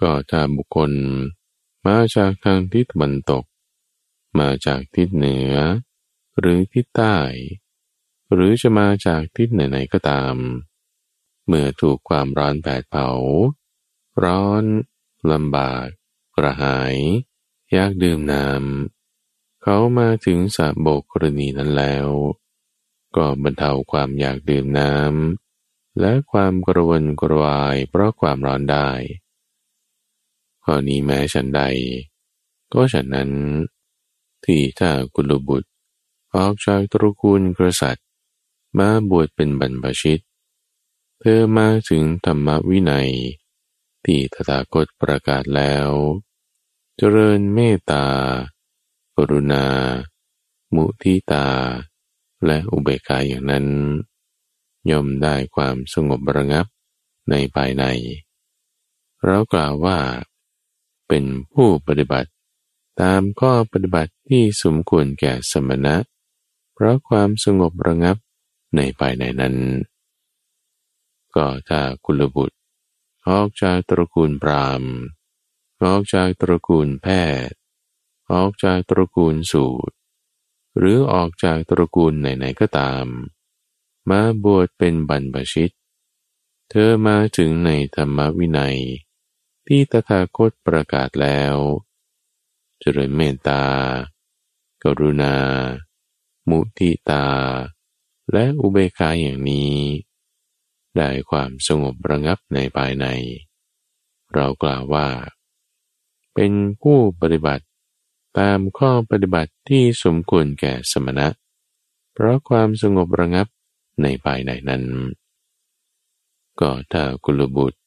[0.00, 0.92] ก็ถ้าบุคคล
[1.86, 3.44] มาจากทางทิศตะวันตก
[4.38, 5.54] มาจากทิศเหนือ
[6.38, 7.16] หรือทิศใต้
[8.32, 10.34] หรือจะมาจากทิศไหนๆก็ตาม
[11.46, 13.08] เมื่อถูกความร้อนแผดเผา
[14.24, 14.64] ร้อน
[15.32, 15.86] ลำบาก
[16.36, 16.96] กระหาย
[17.72, 22.08] อยากดื่มน้ำเขามาถึงสะโบกกรณีนั้นแล้ว
[23.16, 28.90] ก็บรรเทาความอยากดื่มน้ำและความกระวนกระวายเพราะความร้อนได้
[30.64, 31.62] ข้อนี้แม้ฉันใด
[32.72, 33.30] ก็ฉันนั้น
[34.44, 35.68] ที่ถ้ากุลบุตร
[36.34, 38.06] ออกจากตระกูลกษัตริย์
[38.78, 40.20] มาบวชเป็นบรรพชิต
[41.20, 43.10] เธอมาถึงธรรมวินัย
[44.04, 45.90] ที่ตถาคตประกาศแล้ว
[47.00, 48.04] เจริญเมตตา
[49.16, 49.64] กรุณา
[50.74, 51.46] มุทิตา
[52.46, 53.66] และอุเบกขาอย่างนั้น
[54.90, 56.66] ย่อมได้ความสงบระงับ
[57.30, 57.84] ในภายใน
[59.24, 59.98] เรากล่าวว่า
[61.08, 62.30] เป็นผู้ปฏิบัติ
[63.00, 65.96] ตามข้อปฏิบัติที่สมควรแก่สมณะ
[66.74, 68.16] เพราะความสงบระงับ
[68.76, 69.56] ในภายในนั้น
[71.34, 72.56] ก็ถ้ากุลบุตร
[73.28, 74.84] ออกจากตระกูลพราม
[75.84, 77.06] ออกจากตระกูลแพ
[77.48, 77.56] ทย์
[78.32, 79.94] ออกจากตระกูลสูตร
[80.78, 83.06] หรือออกจากตระกูลไหนๆก็ตาม
[84.08, 85.70] มาบวชเป็นบรรพชิต
[86.70, 88.78] เธอมาถึงในธรรมวินัย
[89.66, 91.56] ที่ตถาคตประกาศแล้ว
[92.80, 93.64] เจริญเมตตา
[94.82, 95.36] กรุณา
[96.50, 97.26] มุทิตา
[98.32, 99.76] และอุเบกขาอย่างนี้
[100.96, 103.06] ได้ความสงบระงับในภายใน
[104.34, 105.08] เรากล่าวว่า
[106.38, 107.64] เป็นผู้ปฏิบัติ
[108.38, 111.28] ตามข้อปฏิบัติที่สมควรแก่สมณะ
[112.12, 113.46] เพราะความสงบระงับ
[114.02, 114.82] ในภายในนั้น
[116.60, 117.78] ก็ถ้ากุลบุตร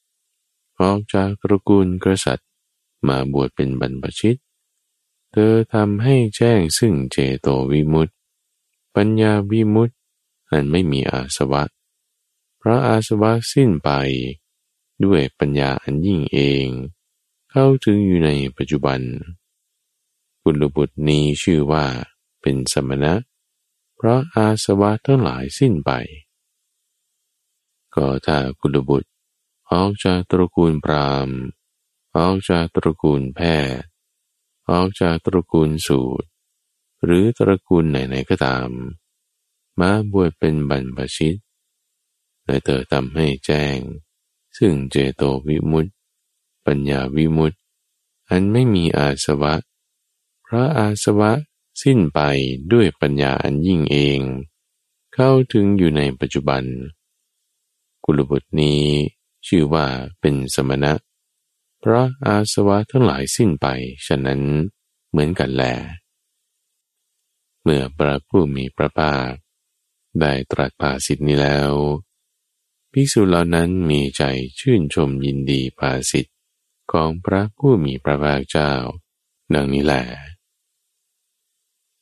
[0.80, 2.48] ออกจากตระกูลกษัตริย์
[3.08, 4.36] มาบวชเป็นบรรพชิต
[5.32, 8.10] เธอทำให้แจ้งซึ่งเจโตวิมุตต
[8.94, 9.94] ปัญญาวิมุตติ
[10.50, 11.62] อันไม่มีอาสวะ
[12.58, 13.90] เพราะอาสวะสิ้นไป
[15.04, 16.68] ด้วยปัญญาอันยิ่งเอง
[17.50, 19.00] เข้าถึงอยู่ในปัจจุบัน
[20.42, 21.84] บุญบุตรนี้ชื่อว่า
[22.40, 23.14] เป็นสมณะ
[23.96, 25.90] เพเพราะอาสวะทั้งหลายสิ้นไป
[27.94, 29.08] ก็ถ้ากุลบุตร
[29.72, 31.38] ออกจากตระกูลพราหมณ์
[32.18, 33.40] ออกจากตระกูลแพ
[33.78, 33.88] ทย์
[34.70, 36.28] ออกจากตระกูลสูตร
[37.04, 38.68] หรือตระกูลไหนๆก็ตาม
[39.80, 41.36] มาบวชเป็นบรรพชิต
[42.44, 43.78] และเธอทำให้แจ้ง
[44.56, 45.90] ซึ่งเจโตวิมุตติ
[46.70, 47.58] ปัญญาวิมุตติ
[48.30, 49.54] อันไม่มีอาสวะ
[50.46, 51.32] พระอาสวะ
[51.82, 52.20] สิ้นไป
[52.72, 54.20] ด้วยปัญญาอันยิ่งเอง
[55.14, 56.62] เข้าถึงอยู่ในปัจจุบัน
[58.04, 58.82] กุลบุตรนี้
[59.46, 59.86] ชื่อว่า
[60.20, 60.92] เป็นสมณะ
[61.82, 63.66] พระอาสวะทั้งหลายสิ้นไป
[64.06, 64.40] ฉะนั้น
[65.10, 65.64] เหมือนกันแล
[67.62, 69.30] เมื่อพระผู้มีพระภาค
[70.20, 71.72] ได้ตรัสภาสิทธินี้แล้ว
[72.92, 74.22] ภิกษุเหล่านั้นมีใจ
[74.60, 76.29] ชื่นชมยินดีภาสิทธ
[76.92, 78.72] ของพระผู้มีพระภาคเจ้า
[79.54, 80.02] ดังนี้แหละ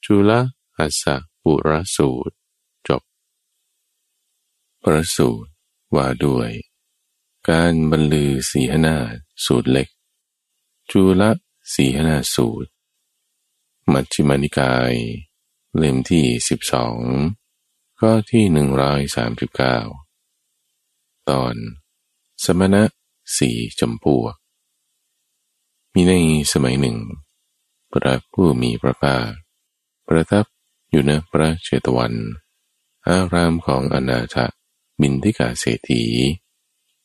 [0.05, 0.31] จุล
[0.77, 1.05] อัสส
[1.43, 2.35] ปุรสูตร
[2.89, 3.03] จบ
[4.85, 5.51] ประสูตร
[5.95, 6.51] ว่าด้วย
[7.49, 8.97] การบรรลือสีหนา
[9.45, 9.89] สูตรเล็ก
[10.91, 11.23] จุล
[11.75, 12.71] สีหนาสูตร
[13.93, 14.95] มัชฌิมานิกาย
[15.77, 16.99] เล่มที่สิบสอง
[17.99, 19.79] ข้อที่หนึ่งร้อยสามสิบเก้า
[21.29, 21.55] ตอน
[22.45, 22.83] สมณะ
[23.37, 24.35] สีจำพวก
[26.01, 26.17] มีใน
[26.53, 26.99] สมัยหนึ่ง
[27.93, 29.27] พระผู้มีพระภาค
[30.09, 30.45] ประทับ
[30.91, 32.15] อยู่ในพระเชตวัน
[33.09, 34.37] อารามของอนาถ
[35.01, 36.05] บินทิกาเศรษฐี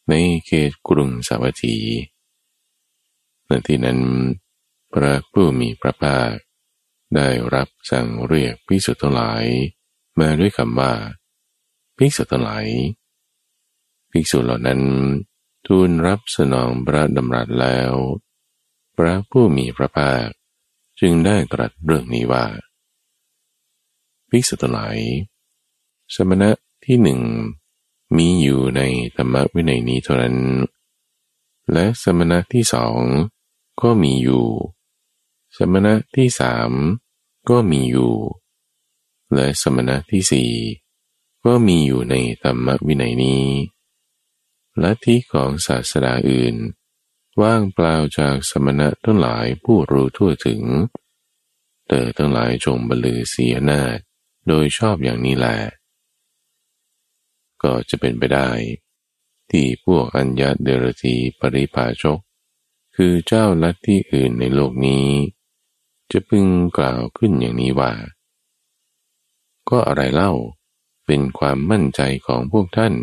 [0.10, 0.14] ใน
[0.46, 1.78] เขตกรุงสาวัตถี
[3.48, 4.00] ในที่นั้น
[4.94, 6.32] พระผู้มีพระภาค
[7.16, 9.44] ได้รับสั่งเรียกพิสุทธิ์ทั้งหลาย
[10.20, 10.94] มาด้วยคำว่า
[11.98, 12.66] พิสุทั้งหลาย
[14.12, 14.82] ภิกษุเหล่านั้น
[15.66, 17.94] ทูลรับสนองพระดำรัสแล้ว
[18.96, 20.28] พระผู้มีพระภาค
[21.00, 22.46] จึงได้ตรัสเรื่องนี้ว่า
[24.30, 24.98] ภิกษุทั้งหลาย
[26.16, 26.50] สมณะ
[26.86, 27.22] ที่หนึ่ง
[28.18, 28.82] มีอยู่ใน
[29.16, 30.38] ธรรมวินัยนี้เท่านั้น
[31.72, 33.00] และสมณะที่สอง
[33.82, 34.46] ก็มีอยู่
[35.58, 36.72] สมณะที่สาม
[37.50, 38.14] ก็มีอยู่
[39.34, 40.52] และสมณะที่สี่
[41.46, 43.44] ก็มีอยู่ในธรรมวินัยนี้
[44.84, 46.56] ลัทธิของศาสนาอื่น
[47.42, 50.62] ว่างเปล่าจากสมณะทั้งหลายผู้รู้ทั่วถึง
[51.88, 53.82] เตอทั้งหลายจงบรรลือเสียนา
[54.48, 55.58] โดยชอบอย่างนี้แหละ
[57.64, 58.50] ก็จะเป็นไปได้
[59.52, 62.20] ที่พวกอัญญาเดรธีปริภาชก
[62.96, 65.08] คือเจ้าลัทธิอื่นในโลกนี้
[66.12, 67.94] จะพึงกล่าวขึ้นอย่างนี้ว่า
[69.70, 70.32] ก็อะไรเล่า
[71.06, 72.94] เป็นความมั่นใจของพวกท่าน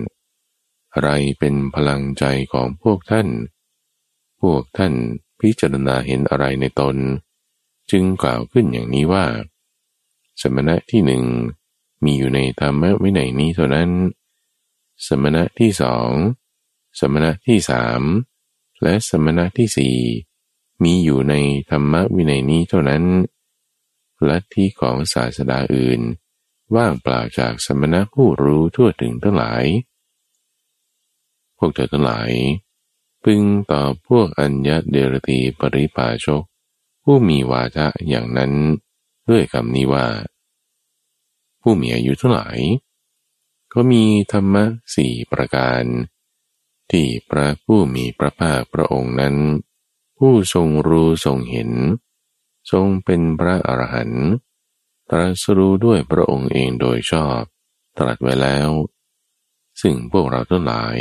[0.95, 3.29] อะไรเป็นพลังใจของพวกท่าน
[4.41, 4.93] พวกท่าน
[5.41, 6.97] พิจารณาเห็นอะไรในตน
[7.91, 9.25] จึงกล่าวขึ้นอย่างนี้ว่า
[10.41, 11.25] สมณะที่หนึ่ง
[12.05, 13.91] มีอยู่ในธรรมะวินัยนี้เท่านั้น
[15.07, 16.11] สมณะที่สอง
[16.99, 18.03] สมณะที่สาม
[18.83, 19.97] และสมณะที่สี่
[20.83, 21.35] มีอยู่ใน
[21.71, 23.05] ธรรมะวินัยนี้เท่านั้น
[24.29, 26.01] ลัทธิของศาสดาอื่น
[26.77, 29.65] ว่างเปล่าจากสมณะผู้รู้ทั่วถึงทั้งหลาย
[31.59, 32.31] พวกเธอทั้งหลาย
[33.23, 36.43] พึงต่อพวกอัญญาเดรตีปริภาชก
[37.03, 38.53] ผู้มีวาทะอย่างนั้น
[39.29, 40.07] ด้วยคำนี้ว่า
[41.61, 42.49] ผู้มีอายุเท่าไหร่
[43.73, 45.83] ก็มีธรรมะสี่ประการ
[46.91, 49.37] ที่พระผู้มีพระภาคพระองค์นั้น
[50.19, 51.71] ผู้ทรงรู้ทรงเห็น
[52.71, 54.29] ทรงเป็นพระอรหันต์
[55.11, 57.41] ตรัสรู้ด้วยพระองค์เองโดยชอบ
[57.99, 58.71] ตรัสไว้แล้ว
[59.81, 60.99] ซึ่งพวกเราทั้งหลาย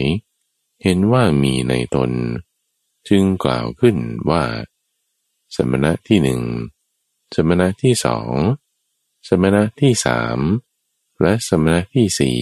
[0.83, 2.11] เห็นว่ามีในตน
[3.07, 3.97] จึงกล่าวขึ้น
[4.29, 4.43] ว่า
[5.55, 6.41] สมณะที่หนึ่ง
[7.35, 8.33] สมณะที่สอง
[9.27, 10.39] สมณะที่สาม
[11.21, 12.39] และสมณะที่สี่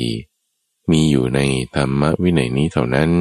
[0.91, 1.39] มีอยู่ใน
[1.76, 3.12] ธรรมวินัยนี้เท่านั้น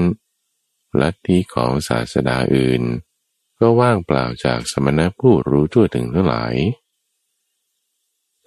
[1.00, 2.82] ลัทธิของศาสดาอื่น
[3.60, 6.54] ก็ว่างเปล่าจากสมณะผู้รู้ทั่วถึงทั้งหลาย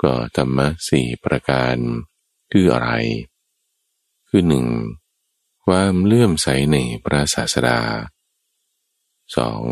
[0.01, 1.75] ก็ธรรมะสี่ประการ
[2.51, 2.91] คืออะไร
[4.29, 4.65] คือหนึ่ง
[5.65, 7.79] ความเลื่อมใสในพระศาสดา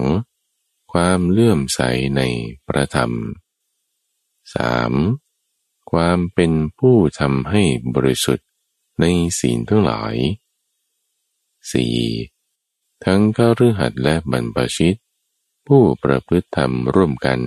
[0.09, 0.91] 2.
[0.91, 1.81] ความเลื่อมใส
[2.17, 2.21] ใน
[2.67, 3.11] พระธรรม
[4.71, 5.91] 3.
[5.91, 7.63] ความเป็นผู้ทำให้
[7.95, 8.47] บริสุทธิ์
[8.99, 9.05] ใน
[9.39, 10.15] ศีลทั้งหลาย
[11.79, 13.05] 4.
[13.05, 14.95] ทั้งข้ารือหัดและบรรพชิต
[15.67, 17.39] ผู้ประพฤติธรรมร่วมกัน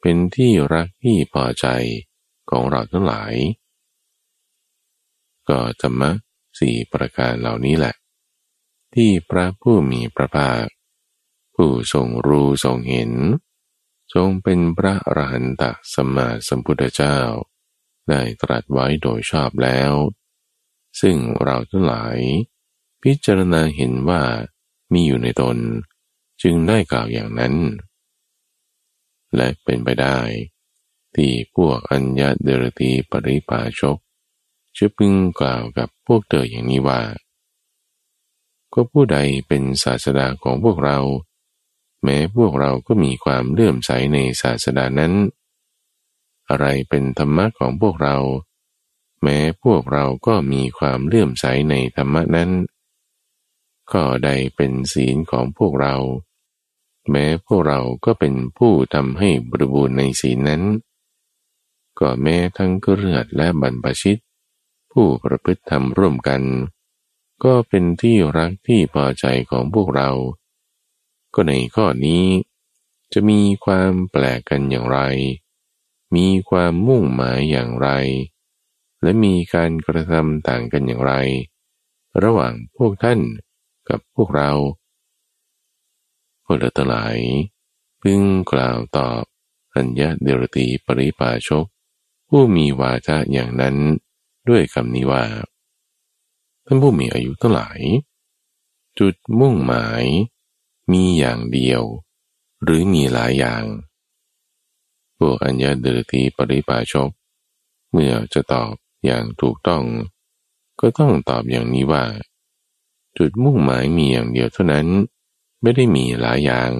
[0.00, 1.66] เป็นที่รักที่พอใจ
[2.50, 3.34] ของเราทั้งหลาย
[5.48, 6.10] ก็ธรรมะ
[6.58, 7.94] สี่ประการเหล่านี้แหละ
[8.94, 10.66] ที่พระผู้มีพระภาค
[11.54, 13.12] ผู้ทรงรู้ทรงเห็น
[14.14, 15.62] ทรงเป็นพระอรหันต
[15.94, 17.18] สัมมาสัมพุทธเจ้า
[18.08, 19.92] ได้ตรัสไว้โดยชอบแล้ว
[21.00, 22.18] ซึ่งเราทั้งหลาย
[23.02, 24.22] พิจารณาเห็นว่า
[24.92, 25.56] มีอยู่ในตน
[26.42, 27.54] จึงได้กล่าวอย่างนั้น
[29.36, 30.18] และเป็นไปได้
[31.14, 33.98] ที่พวกอัญญาเดรตีปริปาชก
[34.76, 37.00] จะพึงกล่าวกับพวกเตออย่างนี้ว่า
[38.72, 40.98] ก็ผู้ใดเป็นศาสดาของพวกเรา
[42.02, 45.12] แม้พวกเราก็มีความเลื่อมใสในศาสดานั้น
[46.48, 48.16] อะไรเป็นธรรมะของพวกเรา
[49.22, 52.50] แม้พวกเราก็มีความเลื่อมใสในธรรมะนั้น
[53.92, 55.96] ก็ใดเป็นศีลของพวกเรา
[57.10, 60.62] แม้พวกเราก็เป็นผู้ทำให้บริบูรณ์ในศีลนั้น
[61.98, 64.18] ก็แม้ทั้งเลือดและบรรพชิต
[64.92, 66.42] ผู้ประพฤติธรรมร่วมกัน
[67.44, 70.10] ก็เป็นที่รักที่พอใจของพวกเรา
[71.34, 72.24] ก็ในข้อนี้
[73.12, 74.98] จะมีความแปลกกันอย่างไร
[76.14, 77.88] มีความมุ่งหมายอย่างไร
[79.02, 81.14] และมีการกระทำต่างกันอย่างไร
[82.22, 83.20] ระหว่างพวกท่าน
[83.88, 84.50] กับพวกเรา
[86.44, 87.16] พวกเราทั้งหลาย
[88.02, 88.20] พึง
[88.52, 89.22] กล่าวตอบ
[89.74, 91.66] อัญญาเดรตีปริปาชก
[92.28, 93.76] ผู้มีวาจาอย่างนั้น
[94.48, 95.24] ด้วยคำนี้ว่า
[96.66, 97.80] ท่านผู้มีอายุทั้งหลาย
[98.98, 100.04] จุดมุ่งหมาย
[100.92, 101.82] มีอย่างเดียว
[102.62, 103.64] หรือมีหลายอย่าง
[105.18, 107.10] พวกอัญญาเดรตีปริปาชก
[107.90, 108.72] เมื่อจะตอบ
[109.04, 109.84] อย่างถูกต้อง
[110.80, 112.04] ก็ต้องตอบอย่างนี้ว่า
[113.18, 114.86] จุดมุ่งหมายมีอย่างเดียวเท่านั้น
[115.62, 116.70] ไม่ได้มีหลายอย่าง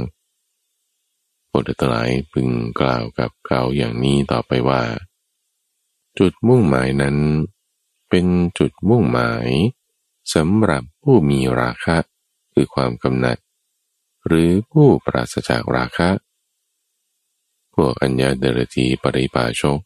[1.53, 2.49] บทตลายพึง
[2.81, 4.83] กล่าวกับเขาอย่างนี้ต่อไปว่า
[6.19, 7.17] จุดมุ่งหมายนั้น
[8.09, 8.27] เป็น
[8.59, 9.49] จุดมุ่งหมาย
[10.35, 11.97] สำหรับผู้มีราคะ
[12.53, 13.39] คือความกำหนัด
[14.27, 16.11] หรือผู้ปราศจากราคะ
[17.75, 19.81] พวกอัญญาเดรธีปริปาชก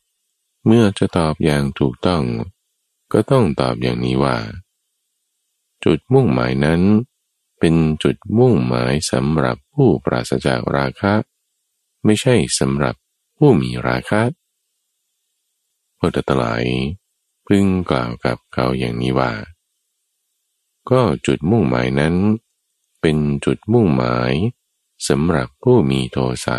[0.66, 2.22] เมื่อจะตอบอย่างถูกต้อง
[3.12, 4.38] ก็ต้องตอบอย่างนี้ว่า
[5.84, 6.80] จุดมุ่งหมายนั้น
[7.58, 11.14] เป็นจุดมุ่งหมายสำหรับผู้ปราศจากราคะ
[12.04, 12.94] ไม่ใช่สำหรับ
[13.36, 14.22] ผู้มีราคะ
[15.98, 16.64] พระตลาย
[17.46, 19.32] พึงกล่าวกับเขาอย่างนี้ว่า
[20.90, 22.14] ก็จุดมุ่งหมายนั้น
[23.00, 24.32] เป็นจุดมุ่งหมาย
[25.08, 26.58] สำหรับผู้มีโทสะ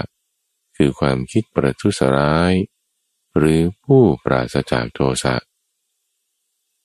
[0.76, 2.54] คือความคิดประทุษร้าย
[3.38, 5.36] หรือผู้ปราศจากโทสะ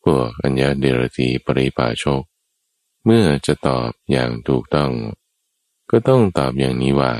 [0.04, 2.22] พวกอัญญาเดรตีปริปาชก
[3.04, 4.92] เมื่อจะตอบอย่างถูกต้อง
[5.90, 7.14] ก็ต้องตอบอย่างนี้ว่า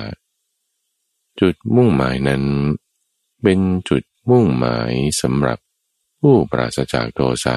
[1.40, 2.42] จุดมุ่งหมายนั้น
[3.42, 5.58] เป็นจุด มุ่งหมายสำหรับ
[6.20, 7.56] ผู้ปราศจากโทสะ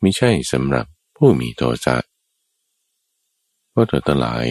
[0.00, 1.96] ไม่ใช่สำหรับผู้มีโทสะ
[3.70, 4.48] เพราะเธอตลาย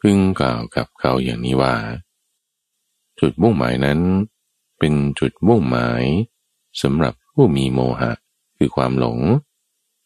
[0.00, 1.74] พึงกล่าวกับเขาอย่างนี้ว่า
[3.20, 4.00] จุดมุ่งหมายนั้น
[4.78, 6.02] เป็นจุดมุ่งหมาย
[6.82, 8.12] สำหรับผู้มีโมหะ
[8.56, 9.18] คือความหลง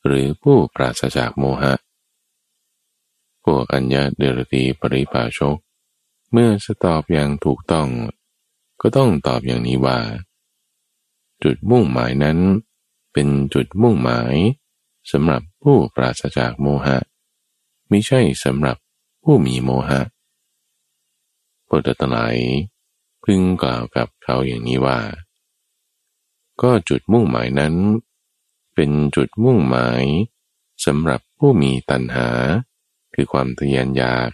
[0.06, 1.74] หรือผู้ปราศจากโมหะ
[3.44, 5.56] พวกอัญญาเดรตีปริภาชก
[6.32, 7.88] เมื่อจะตอบอย่างถูกต้อง
[8.80, 9.98] ก็ต้องตอบอย่างนี้ว่า
[11.44, 12.38] จุดมุ่งหมายนั้น
[13.12, 14.34] เป็นจุดมุ่งหมาย
[15.12, 16.98] สำหรับผู้ปราศจากโมหะ
[17.88, 18.76] ไม่ใช่สำหรับ
[19.22, 20.00] ผู้มีโมหะ
[21.68, 22.18] พระตไหล
[23.24, 25.00] พึงกล่าวกับเขาอย่างนี้ว่า
[26.62, 27.74] ก็จุดมุ่งหมายนั้น
[28.74, 30.04] เป็นจุดมุ่งหมาย
[30.86, 32.28] สำหรับผู้มีตัณหา
[33.14, 34.30] คือความทะยานอยาก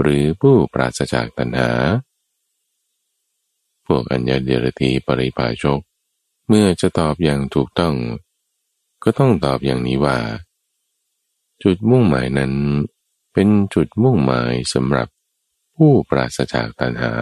[0.00, 1.70] หรือผู้ปราศจากตัณหา
[3.86, 5.80] พวกอัญญาเดรตีปริภาชก
[6.48, 7.94] เมื่อจะตอบอย่างถูกต้อง
[9.02, 10.18] ก็ต้องตอบอย่างนี้ว่า
[11.62, 12.52] จุดมุ่งหมายนั้น
[13.32, 15.08] เป็นจุดมุ่งหมายสำหรับ
[15.76, 17.12] ผู้ปราศจากตัณหา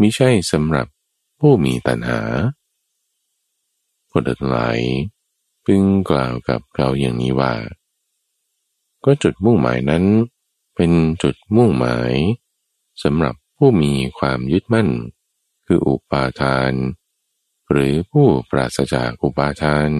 [0.00, 0.86] มิใช่สำหรับ
[1.40, 2.20] ผู้มีตัณหา
[4.10, 4.78] คนทั้งหลาย
[5.64, 7.54] พึงกล่าวกับเขาอย่างนี้ว่า
[9.04, 10.04] ก็จุดมุ่งหมายนั้น
[10.74, 12.12] เป็นจุดมุ่งหมาย
[13.02, 14.88] สำหรับผู้มีความยึดมั่น
[15.66, 16.72] คืออุปาทาน
[17.70, 19.90] หรือผู้ปราศจากอุปาทาน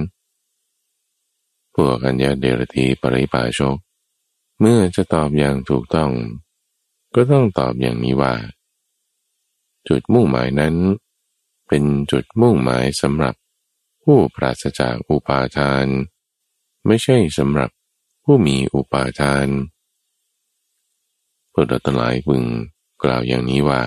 [1.74, 3.76] พวกอัญญาเดรธีปริปาชก
[4.60, 6.12] เมื่อจะตอบอย่างถูกต้อง
[7.14, 8.34] ก็ต้องตอบอย่างนี้ว่า
[9.88, 10.74] จุดมุ่งหมายนั้น
[11.68, 13.34] เป็นจุดมุ่งหมายสำหรับ
[14.02, 15.86] ผู้ปราศจากอุปาทาน
[16.86, 17.70] ไม่ใช่สำหรับ
[18.24, 19.46] ผู้มีอุปาทาน
[21.52, 22.42] พวกเราทั้งหลายพึง
[23.02, 23.82] กล่าวอย่างนี้ว่า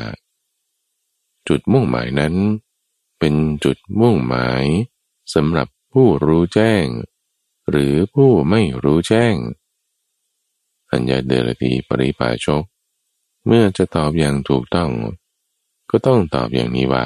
[1.48, 2.34] จุดมุ่งหมายนั้น
[3.24, 4.66] เป็นจุดมุ่งหมาย
[5.34, 6.86] สำหรับผู้รู้แจ้ง
[7.70, 9.36] หรือผู้ไม่รู้แจ้ง
[10.92, 12.64] อัญญาเดรตีปริปาชก
[13.46, 14.92] เมื่อจะตอบอย่างถูกต้อง
[15.90, 17.06] ก็ต้องตอบอย่างนี้ว่า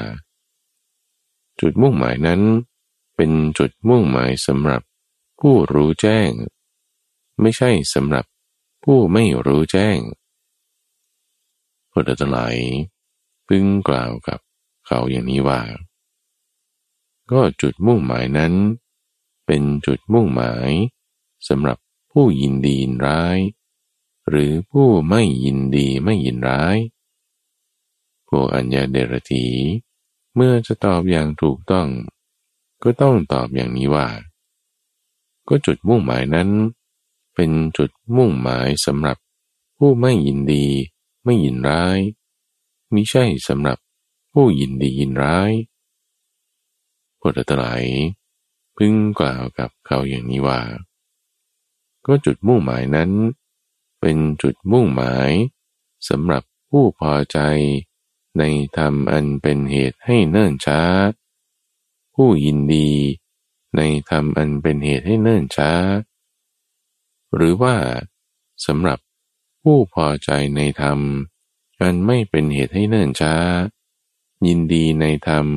[1.59, 2.41] จุดมุ่งหมายนั้น
[3.15, 4.81] เป็นจุดมุ่งหมายสำหรับ
[5.39, 6.29] ผู้รู้แจ้ง
[7.41, 8.25] ไม่ใช่สำหรับ
[8.83, 9.97] ผู้ไม่รู้แจ้ง
[11.91, 12.57] พุทธทลาย
[13.47, 14.39] พึงกล่าวกับ
[14.85, 15.61] เขาอย่างนี้ว่า
[17.31, 18.53] ก็จุดมุ่งหมายนั้น
[19.45, 20.69] เป็นจุดมุ่งหมาย
[21.47, 21.77] สำหรับ
[22.11, 23.37] ผู้ยินดีนร้าย
[24.29, 26.77] หรือผู้ไม่ยินดีไม่ยินร้าย
[28.27, 29.45] พวกอัญญาเดรธี
[30.35, 31.87] เมื่อจะตอบอย่างถูกต้อง
[32.83, 34.07] ก็ต้องตอบอย่างนี้ว่า
[35.47, 36.49] ก็จุดมุ่งหมายนั้น
[37.35, 39.17] เป็นจุดมุ่งหมายสำหรับ
[39.77, 40.65] ผู้ไม่ยินดี
[41.23, 41.99] ไม่ยินร้าย
[42.93, 43.77] มิใช่สำหรับ
[44.33, 45.51] ผู้ยินดียินร้าย
[47.27, 47.85] พุทธตรัย
[48.77, 50.61] พึงกล่าวกับเขาอย่างนี้ว่า
[52.05, 53.11] ก็จุดมุ่งหมายนั้น
[54.01, 55.31] เป็นจุดมุ่งหมาย
[56.09, 57.39] สำหรับผู้พอใจ
[58.37, 58.43] ใน
[58.77, 60.81] ธรรมอันเป็นเหตุให้เนิ่นช้า
[62.15, 62.91] ผู้ยินดี
[63.77, 65.71] ในธรรมอันเป็นเหตุให้เนิ่นช้า
[67.35, 67.75] หรือว่า
[68.65, 68.99] สำหรับ
[69.61, 70.99] ผู้พอใจในธรรม
[71.81, 73.35] อันไม่เป็นเหตุให้เนิ่นช้า
[74.47, 75.47] ยินดีในธรรม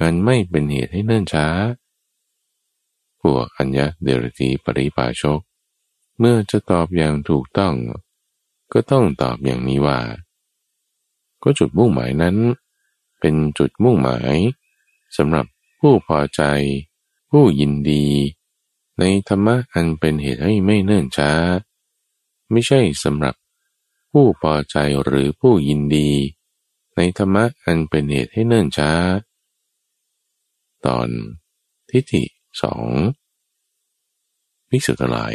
[0.00, 1.46] อันไม่เป็นเหตุให้เนิ่นช้า
[3.20, 5.40] พวกอัญญาเดรธีปริปาชก
[6.18, 7.74] เมื่อจะตอบอย่างถูกต้อง
[8.72, 10.00] ก็ต้องตอบอย่างนี้ว่า
[11.42, 12.36] ก็จุดมุ่งหมายนั้น
[13.20, 14.36] เป็นจุดมุ่งหมาย
[15.16, 15.46] สำหรับ
[15.80, 16.42] ผู้พอใจ
[17.30, 18.06] ผู้ยินดี
[18.98, 21.32] ในธรรมะอันเป็นเหตุให้ไม่เนิ่นช้า
[22.50, 23.34] ไม่ใช่สำหรับ
[24.12, 26.10] ผู้พอใจหรือผู้ยินดี
[26.96, 28.92] ในธรรมะอันเป็นเหตุให้เนิ่นช้า
[30.86, 31.08] ตอน
[31.90, 32.24] ทิฏฐิ
[32.62, 32.86] สอง
[34.68, 35.34] ภิกษุทั้งหลาย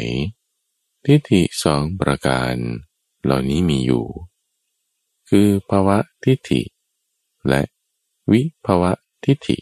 [1.04, 2.54] ทิฏฐิสองประการ
[3.24, 4.06] เหล่านี้มีอยู่
[5.28, 6.62] คือภาวะทิฏฐิ
[7.48, 7.62] และ
[8.32, 8.92] วิภาวะ
[9.24, 9.58] ทิฏฐิ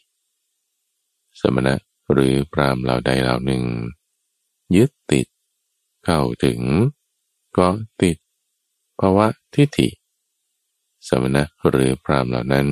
[1.40, 1.74] สมณะ
[2.12, 3.64] หรือปรามเหล่าใดเหล่าหนึ่ง
[4.76, 5.26] ยึดติด
[6.04, 6.60] เข้าถึง
[7.58, 7.68] ก็
[8.02, 8.16] ติด
[9.00, 9.88] ภาวะทิฏฐิ
[11.08, 12.68] สมณะหรือพรามเหล่านั้น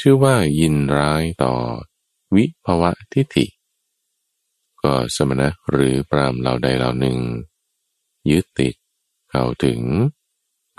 [0.00, 1.54] ชื่อว่ายินร้ายต่อ
[2.36, 3.46] วิภาวะทิฏฐิ
[4.82, 7.18] ก็สมณะหรือพรามเหล่าใดเหล่าหนึ่ง
[8.30, 8.74] ยึดติด
[9.30, 9.80] เข้าถึง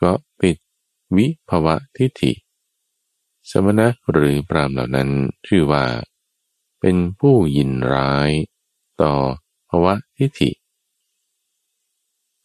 [0.01, 0.57] ก็ติด
[1.15, 2.33] วิภวะทิฏฐิ
[3.49, 5.09] สมณะหรือปรามเหล่านั้น
[5.47, 5.85] ชื่อว่า
[6.79, 8.31] เป็นผู้ยินร้าย
[9.01, 9.13] ต่อ
[9.69, 10.51] ภวะทิฏฐิ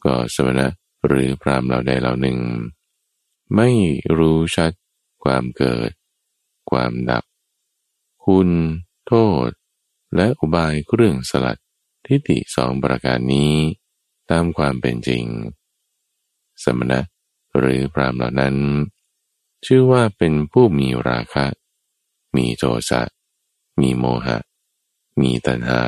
[0.04, 0.66] ก็สมณะ
[1.06, 2.38] หรือพรามเหล่าใดเหล่าหนึ่ง
[3.54, 3.68] ไม่
[4.16, 4.72] รู้ชัด
[5.22, 5.90] ความเกิด
[6.70, 7.24] ความดับ
[8.24, 8.48] คุณ
[9.06, 9.14] โท
[9.46, 9.48] ษ
[10.16, 11.60] และอุบายเครื่องสลัด
[12.06, 13.54] ทิฏฐิสองประการนี้
[14.30, 15.24] ตามความเป็นจริง
[16.62, 17.00] สมณะ
[17.58, 18.56] หรือพรามเหล่านั้น
[19.66, 21.46] ชื่อว่าเป็นผู้มีราคะ
[22.36, 23.02] มีโทสะ
[23.80, 24.38] มีโมหะ
[25.20, 25.84] มีตัณหา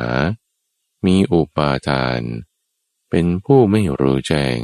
[1.05, 2.21] มีอุปาทาน
[3.09, 4.59] เป็นผู้ไม่รู้แจ้ง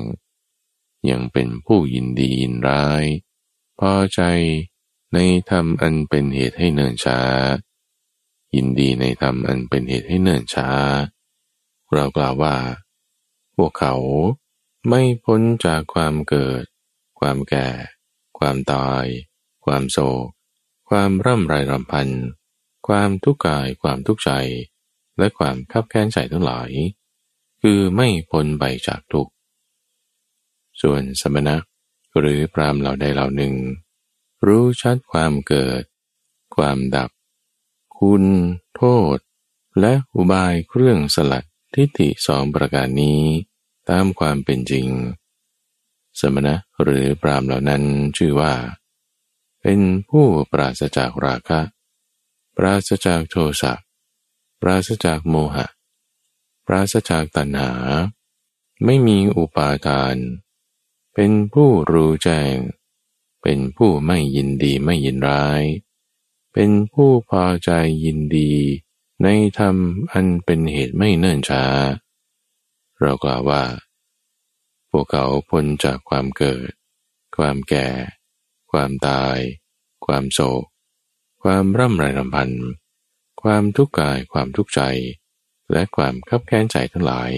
[1.10, 3.04] ยังเป็นผู้ยินดียินร้าย
[3.80, 4.22] พอใจ
[5.14, 5.18] ใน
[5.50, 7.22] ธรรมอันเป็นเหตุให้เนินช้า
[8.56, 10.70] ยินดีในธรรมอันเป็นเหตุให้เนิ่นช้า
[11.94, 12.56] เรากล่าวว่า
[13.56, 13.96] พวกเขา
[14.90, 16.64] ไม่พ้นจากความเกิด
[17.20, 17.68] ความแก่
[18.38, 19.06] ความตาย
[19.66, 20.28] ความโศก
[20.90, 22.10] ความร่ำไรรำพัน
[22.88, 24.32] ความทุกข์กาย ความทุกข์ใจ
[25.18, 26.70] และความขับแค้นใจทั้งหลาย
[27.62, 29.32] คือไม่พ้นไปจากทุกข์
[30.82, 31.56] ส่วนสมณะ
[32.20, 33.54] หรือพรามเหล่าใดเหล่าหนึ่ง
[34.48, 35.84] รู้ชัดความเกิด
[36.56, 37.10] ความดับ
[38.00, 38.24] คุณ
[38.76, 38.84] โท
[39.16, 39.18] ษ
[39.80, 43.22] และอุบายเครื่องสลัดทิฏฐิสองประการนี้
[43.90, 44.88] ตามความเป็นจริง
[46.20, 47.84] สมณะหรือปรามเหล่านั้น
[48.18, 48.54] ชื่อว่า
[49.62, 49.80] เป็น
[50.10, 51.62] ผู้ปราศจากราคะ
[52.58, 53.74] ปราศจากโทสะ
[54.62, 55.66] ปราศจากโมหะ
[56.68, 57.72] ปราศจากตัณหา
[58.86, 60.16] ไม่มีอุปาทาน
[61.14, 62.56] เป็นผู้รู้แจ้ง
[63.42, 65.64] เป็นผู้ไม่ยินดีไม่ยินร้าย
[66.58, 67.72] เป็นผู้พอใจ
[68.06, 68.52] ยินดี
[69.24, 69.28] ใน
[69.60, 69.76] ธรรม
[70.12, 71.64] อันเป็นเหตุไม่เนิ่นช้า
[73.00, 73.64] เรากล่าวว่า
[74.92, 76.72] วกเขาพ้นจากความเกิด
[77.38, 77.88] ความแก่
[78.72, 79.38] ความตาย
[80.06, 80.64] ความโศก
[81.44, 82.50] ความร่ำไรรำพัน
[83.42, 84.82] ความทุกข์กายความทุกข์ใจ
[85.72, 87.32] และความขับแค้นใจทั้งหลาย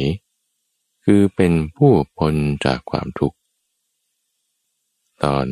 [1.05, 3.37] คือเป็นผู้พ้นจากความทุกข์
[5.23, 5.47] ตอน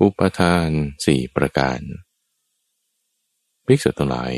[0.00, 0.68] อุปทาน
[1.04, 1.80] สี่ประการ
[3.70, 4.34] ภิกษุทั้งหลาย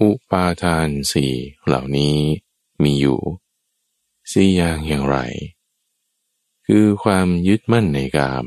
[0.00, 1.32] อุปาทานสี่
[1.64, 2.16] เหล่านี้
[2.82, 3.20] มีอยู่
[4.32, 5.18] สี่อย่างอย่างไร
[6.66, 8.46] คือความยึดมั่นในกาม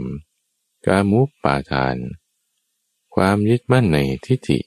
[0.86, 1.98] กามุปปาทาน
[3.16, 4.60] ความยึดมั่นในทิฏฐิ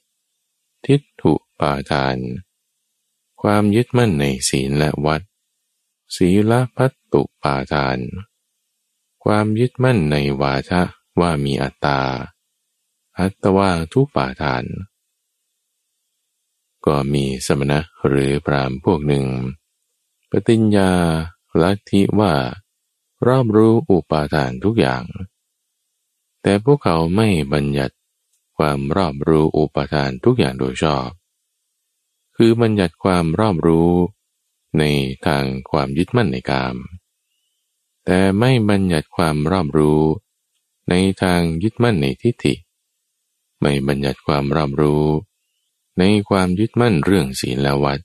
[0.87, 2.17] ทิฏฐุปาทาน
[3.43, 5.23] ความยึดมั่นในศีลและวัด
[6.17, 7.99] ศีลพัตตุปาทาน
[9.25, 10.83] ความยึดมั่นในวาทะ
[11.21, 12.01] ว่ามีอัตตา
[13.19, 14.65] อัตวาทุปาทาน
[16.87, 19.26] ก็มีสมณะหรือพรามพวกหนึ่ง
[20.30, 20.91] ปฏิญญา
[21.62, 22.33] ลัทธิว่า
[23.26, 25.05] รอบรู้อุปาทานทุกอย่าง
[26.43, 27.95] แต่พวกเขาไม่บัญญัติ
[28.57, 31.09] ความรอบรู้อุปาทานทุกอย่างโดยชอบ
[32.37, 33.91] คือบัญญัติความรอบรู้
[34.78, 34.85] ใน
[35.26, 36.76] ทางความยึดมั่นในกาม
[38.05, 40.01] แต่ไม่บัญญัติความรอบรู้
[40.89, 42.55] ในทางยึดมั่นในทิฏฐิ
[43.61, 45.05] ไม่บัญญัติความรอบรู้
[45.99, 48.01] ในความยึดมั่นเรื่องศีลและวัด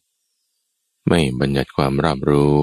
[1.08, 2.56] ไม่บัญญัติความรอบรู้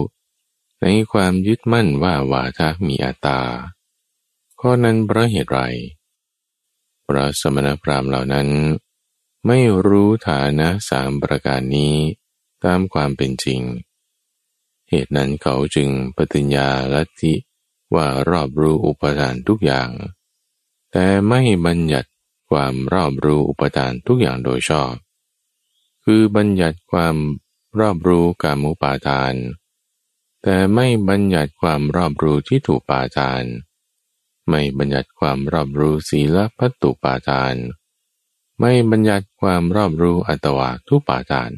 [0.81, 3.41] ในความยึดมั่นว่าวาทะมีอัตตา
[4.61, 5.59] ข้อนั้นเพราะเหตุไร
[7.07, 8.49] พระสมณพราหมณ์เหล่านั้น
[9.47, 11.95] ไม่รู้ฐานะสามประการนี้
[12.65, 13.61] ตามความเป็นจริง
[14.91, 17.35] เหตุนั้นเขาจึงปฏิญญาลัทธิ
[17.95, 19.91] ว่ารอบรู้อุปทานทุกอย่าง
[20.93, 22.11] แต่ไม่บัญญัติ
[22.51, 24.93] ความรอบรู้อุปทานทุกอย่างโดยชอบ
[26.05, 27.17] คือบัญญัติความ
[27.81, 29.35] รอบรู้กามุปาทาน
[30.43, 33.45] แต่ไม่บัญญัติความรอบรู้ที่ถูกปาทาน
[34.49, 37.55] ไม่บัญญัติความรอบรู้ศีลพัตตุปาทาน
[38.61, 41.53] ไม่บัญญัติความรอบรู้อัตวาทุปาทาน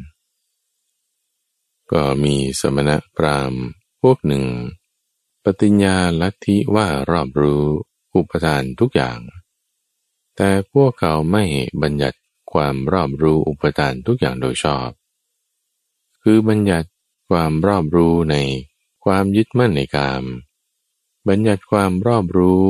[1.93, 3.63] ก็มีสมณะพราหมณ์
[4.01, 4.45] พวกหนึ่ง
[5.45, 7.65] ปฏิญญาลัทธิว่ารอบรู้
[8.15, 9.19] อุปทานทุกอย่าง
[10.37, 11.45] แต่พวกเขาไม่
[11.83, 12.19] บัญญัติ
[12.53, 14.91] ความรอบรู้อุปทานทุกอย่างโดยชอบ
[16.23, 16.89] คือบัญญัติ
[17.31, 18.37] ความรอบรู้ใน
[19.05, 20.25] ความยึดมั่นในกาม
[21.29, 22.65] บัญญัติความรอบรู้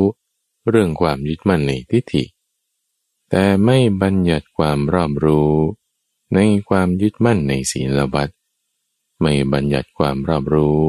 [0.69, 2.23] เรื่องความยึดมั่นในทิฏฐิ
[3.29, 5.51] แต่ไม่บัญญัติความรอบรู้
[6.33, 8.29] ในความยึดมั่นในศีลวัต
[9.21, 10.81] ไม่บัญญัติความรอบรู้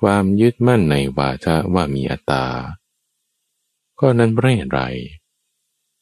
[0.00, 2.46] ความยึดมั่นในวาทะว่ามีอัตตา
[4.00, 4.80] ก็นั้นเพราะเหตุไร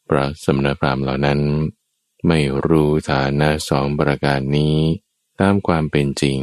[0.09, 1.41] พระสมณพราหมณ์เหล่านั้น
[2.27, 4.79] ไม่รู้ฐานะสองประการนี้
[5.41, 6.41] ตามความเป็นจริง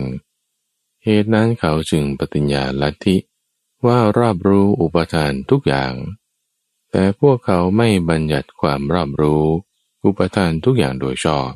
[1.04, 3.18] เหตุนั้นเขาจึงปฏิญญาลัทธิ
[3.86, 5.94] ว่ารอบรู้อุปทานทุกอย่าง
[6.92, 9.46] แต่พวกเขาไม่บัญญัติความรอบรู้
[10.06, 11.52] อุปทานทุกอย่างโดยชอบ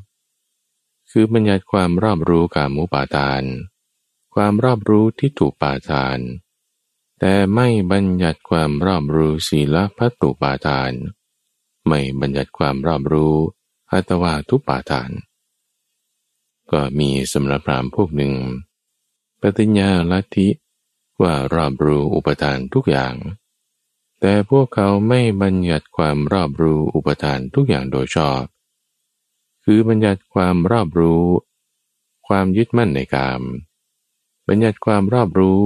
[1.12, 3.44] คือบัญญัติความรอบรู้กามุปาทาน
[4.34, 6.20] ความรอบรู้ที่ถูกปาทาน
[7.20, 10.92] แต่ไม่บัญญัติความรอบรู้ศีลพัตตุปาทาน
[11.88, 13.36] ไม่บัญญัติความรอบรู้
[13.94, 15.12] อัตวาทุปาทาน
[16.72, 18.34] ก็มีสำนักพรามพวกหนึ่ง
[19.42, 20.48] ปฏิญญาลัทธิ
[21.22, 23.16] ว่ารอบรู้อุปทานทุกอย่าง
[24.20, 28.44] แต่พวกเขาไม่บัญญัติความรอบรู้อุปทานทุกอย่างโดยชอบ
[29.64, 31.24] คือบัญญัติความรอบรู้
[32.28, 33.42] ความยึดมั่นในกาม
[34.48, 35.62] บัญญัติความรอบรู้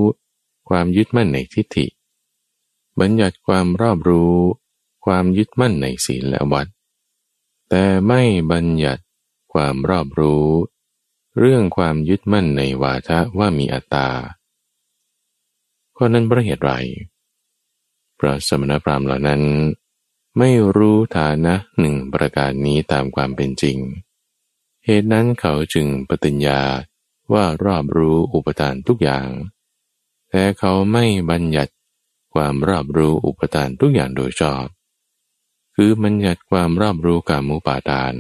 [0.69, 1.87] ความยึดมั่นในทิฏฐิ
[2.99, 4.35] บัญญัติความรอบรู้
[5.05, 6.67] ความยึดมั่นในศีลและวัด
[7.69, 9.03] แต่ไม่บัญญัติ
[9.53, 10.47] ความรอบรู้
[11.39, 14.09] เรื่องความยึดมั่นในวาทะว่ามีอัตตา
[15.95, 16.71] ข้อนั้นเพราะเหตุไร
[18.19, 19.41] พระสมณพราหมณ์เหล่านั้น
[20.37, 23.77] ไม่รู้ฐานะหนึ่งประการนี้ตามความเป็นจริง
[24.85, 26.61] เหตุนั้นเขาจึงปฏิญญา
[27.33, 29.27] ว่ารอบรู้อุปทานทุกอย่าง
[30.29, 31.73] แต่เขาไม่บัญญัติ
[32.33, 34.63] ความรอบรู้อุปทานทุกอย่างโดยชอบ
[35.79, 38.13] คือบัญญัติความรอบรู้กามุปาทาน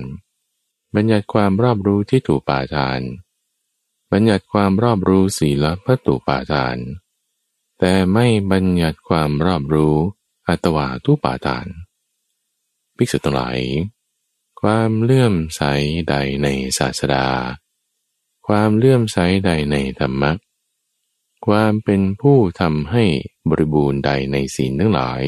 [0.95, 3.01] บัญญัติความรอบรู้ที่ถูกปาทาน
[4.11, 6.77] บัญญัติความรอบรู้ศีลพัตตุปาทาน
[7.79, 9.95] แต่ไม่บัญญัติความรอบรู้
[10.47, 11.67] อัตวาทุปาทาน
[12.97, 13.59] ภิกษุทั้งหลาย
[14.61, 15.61] ความเลื่อมใส
[16.09, 16.47] ใดใน
[16.77, 17.27] ศาสดา
[18.47, 20.31] ความเลื่อมใสใดในธรรมะ
[21.47, 23.03] ความเป็นผู้ทำให้
[23.49, 25.23] บริบูรณ์ใดในศีลทั้งหลาย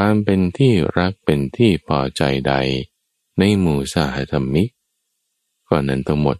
[0.00, 2.54] ความเป็นที่รักเป็นที่พอใจใด
[3.38, 4.68] ในหมู่สหธรรมิก
[5.68, 6.36] ก่อนนั้นทั้งหมด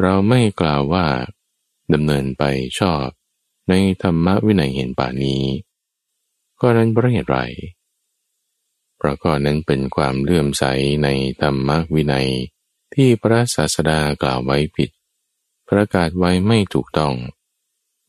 [0.00, 1.06] เราไม่กล่าวว่า
[1.92, 2.42] ดำเนินไป
[2.78, 3.06] ชอบ
[3.68, 5.42] ในธรรมวินัยเห็นป่านี้
[6.60, 7.38] ก็นั้นเพราะเหตุไร
[8.96, 10.64] เพราะข้อนั้นเป็นความเลื่อมใส
[11.04, 11.08] ใน
[11.42, 12.28] ธรรมวินัย
[12.94, 14.90] ที่พระศาสดากล่าวไว้ผิด
[15.68, 17.14] ประกาศไว้ไม่ถูกต้อง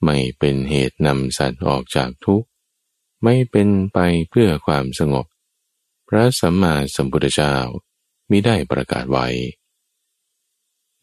[0.04, 2.48] ไม่เป็นเหตุนำสัตว์ออกจากทุกข์
[3.24, 4.00] ไม่เป็นไป
[4.30, 5.26] เพื่อความสงบ
[6.08, 7.56] พระสัมมาสัมพุทธเจ้า
[8.32, 9.28] มิได้ประกาศไว้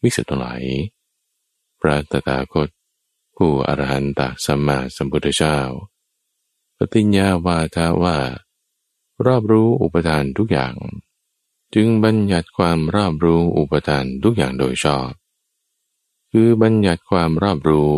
[0.01, 0.63] วิสุทธิ์หลาย
[1.79, 2.69] พระตถาคต
[3.35, 5.59] ผู้อรหันตสัมมาสัมพุทธเจ้า
[6.77, 8.17] ปฏิญญาวาทาว่า
[9.25, 10.75] รอบรู้อุปทานทุกอย่าง
[11.75, 15.11] จึงบัญญัติความรอบรู้อุปทานทุกอย่างโดยชอบ
[16.31, 17.91] คือบัญญัติความรอบรู้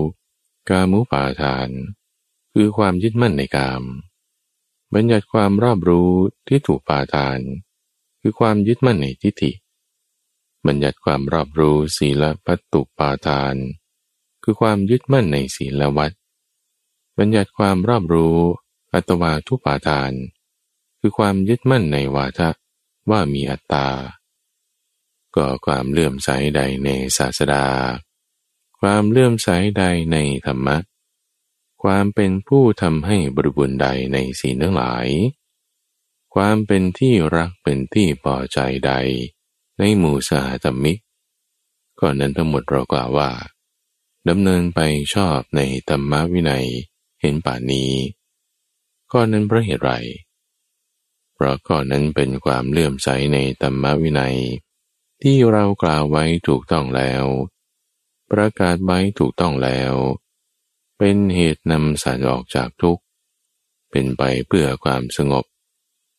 [0.69, 1.69] กามุปาทาน
[2.53, 3.83] คือความยึดมั่นในกาม
[4.93, 6.11] บัญญัติความรอบรู้
[6.47, 7.39] ที่ถูกปาทาน
[8.21, 9.51] คือความยึดมั่นในทิฏฐิ
[10.65, 13.55] บัญญัติความรอบรู้ศีลปัตตุปาทาน
[14.43, 16.13] คือความยึดมั่นในศีลวัด
[17.17, 18.37] บัญญัติความรอบรู้
[18.93, 20.11] อัตวาทุปาทาน
[20.99, 22.49] คือความยึดมั่นในวาทะ
[23.09, 23.87] ว่ามีอัตตา
[25.35, 27.65] ก็ความเลื่อมใสใดในศาสดา
[28.79, 30.77] ความเลื่อมใสใดในธรรมะ
[31.83, 35.07] ความเป็นผู้ทำให้บริบูรณ์ใดในสิ่งทั้งหลาย
[36.35, 38.91] ความเป็นที่รักเป็นที่พอใจใด
[39.77, 40.97] ในหมู่สหธรรมิก
[41.99, 43.31] ก็นั้นทั้งหมดเรากล่าวว่า
[44.29, 44.79] ดำเนินไป
[45.13, 46.67] ชอบในธรรมวินัย
[47.21, 47.91] เห็นป่านนี้
[49.11, 49.91] ก็นั้นเพราะเหตุไร
[51.33, 54.37] เพราะก่อนนั้นเป็นความเลื่อมใสในธรรมวินัย
[55.21, 57.23] ที่เรากล่าวไว้ถูกต้องแล้ว
[58.31, 59.93] ประกาศไว้ถูกต้องแล้ว
[60.97, 63.03] เป็นเหตุนำสัตว์ออกจากทุกข์
[63.91, 65.45] เป็นไปเพื่อความสงบ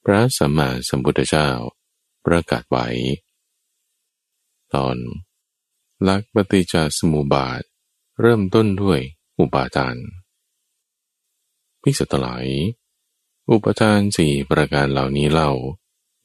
[0.04, 1.48] พระสัมมาสัมพุทธเจ้า
[2.24, 2.86] ประกาศไว้
[4.74, 4.96] ตอน
[6.08, 7.62] ลักปฏิจจสมุปบาท
[8.20, 9.00] เริ่มต้นด้วย
[9.38, 9.96] อุปาทาน
[11.82, 12.46] พิสตหลาย
[13.50, 15.52] อุปทานสี่ประการเหล่านี้เล่า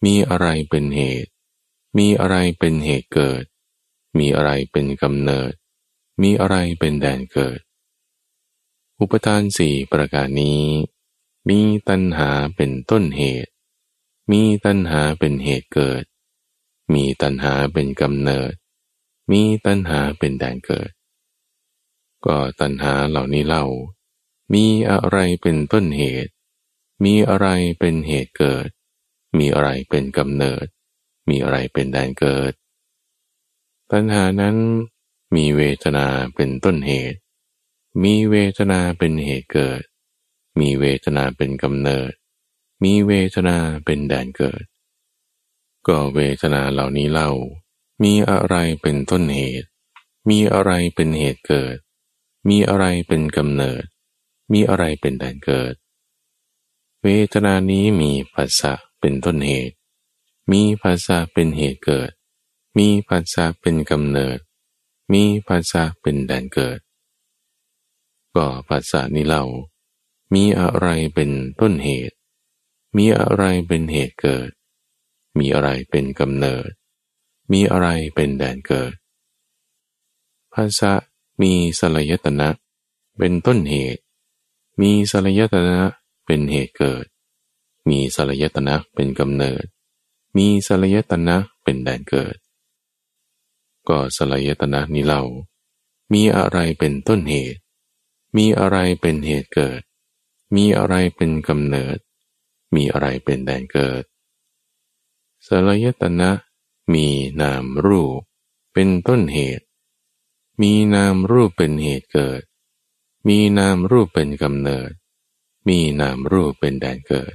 [0.06, 1.32] มีอะไรเป็นเหตุ
[1.97, 3.43] มีอะไรเป็นเหตุเกิด
[4.18, 5.51] มีอะไรเป็นกำเนิด
[6.22, 7.60] มีอะไรเป็นแดนเกิด
[8.99, 10.63] อุปทานสี่ประการนี้
[11.49, 13.51] มีตัณหาเป็นต้นเหตุ
[14.31, 16.03] มีตัณหาเป็นเหตุเกิด
[16.93, 18.53] มีตัณหาเป็นกำเนิด
[19.31, 20.91] มีตัณหาเป็นแดนเกิด
[22.25, 23.65] ก็ตัณหาเหล่านี้เล่า
[24.53, 26.31] มีอะไรเป็นต้นเหตุ
[27.03, 27.47] มีอะไร
[27.79, 28.67] เป็นเหตุเกิด
[29.37, 30.65] มีอะไรเป็นกำเนิด
[31.29, 32.53] มีอะไรเป็นแดนเกิด
[33.91, 34.55] ตัณหานั้น
[35.35, 37.17] มีเวทนาเป็นต้นเหตุ
[38.01, 39.81] มีเวทนาเป็นเหตุเกิด
[40.59, 42.11] มีเวทนาเป็นกำเนิด
[42.83, 44.63] มีเวทนาเป็นแดนเกิด
[45.87, 47.31] ก็เวทนาเหล่านี้เล่า
[48.03, 49.67] มีอะไรเป็นต้นเหตุ
[50.29, 51.77] มีอะไรเป็นเหตุเกิด
[52.49, 53.83] มีอะไรเป็นกำเนิด
[54.51, 55.73] มีอะไรเป็นแดนเกิด
[57.03, 59.75] เวทนานี้มีภาษาเป็นต้นเหตุ
[60.51, 62.11] มีภาษาเป็นเหตุเกิด
[62.77, 64.37] มีภาษาเป็นกำเนิด
[65.13, 66.79] มีภาษาเป็นแดนเกิด
[68.36, 69.43] ก็ภาษานี้เล่า
[70.34, 71.31] มีอะไรเป็น
[71.61, 72.15] ต้นเหตุ
[72.97, 74.49] มีอะไรเป็นเหตุเกิด
[75.38, 76.69] มีอะไรเป็นกำเนิด
[77.51, 78.93] มีอะไรเป็นแดนเกิด
[80.53, 80.91] ภาษา
[81.41, 82.49] มีสลายตนะ
[83.17, 84.01] เป็นต้นเหตุ
[84.81, 85.79] มีสลายตนะ
[86.25, 87.05] เป็นเหตุเกิด
[87.89, 89.65] มีสลายตนะเป็นกำเนิด
[90.38, 92.36] มีสลายตนะเป็นแดนเกิด
[93.88, 95.21] ก็สลายตนะนี้เล่า
[96.13, 97.59] มีอะไรเป็นต้นเหตุ
[98.38, 99.81] มีอะไรเป็นเหตุเกิด
[100.55, 101.97] มีอะไรเป็นกำเนิด
[102.75, 104.03] มีอะไรเป็นแดนเกิด
[105.45, 106.31] สลายตนะ
[106.93, 107.07] มี
[107.41, 108.19] นามรูป
[108.73, 109.65] เป็นต้นเหตุ
[110.61, 112.41] มีนามรูปเป็นเหตุเกิด
[113.27, 114.91] มีนามรูปเป็นกำเนิด
[115.67, 117.34] มีนามรูปเป็นแดนเกิด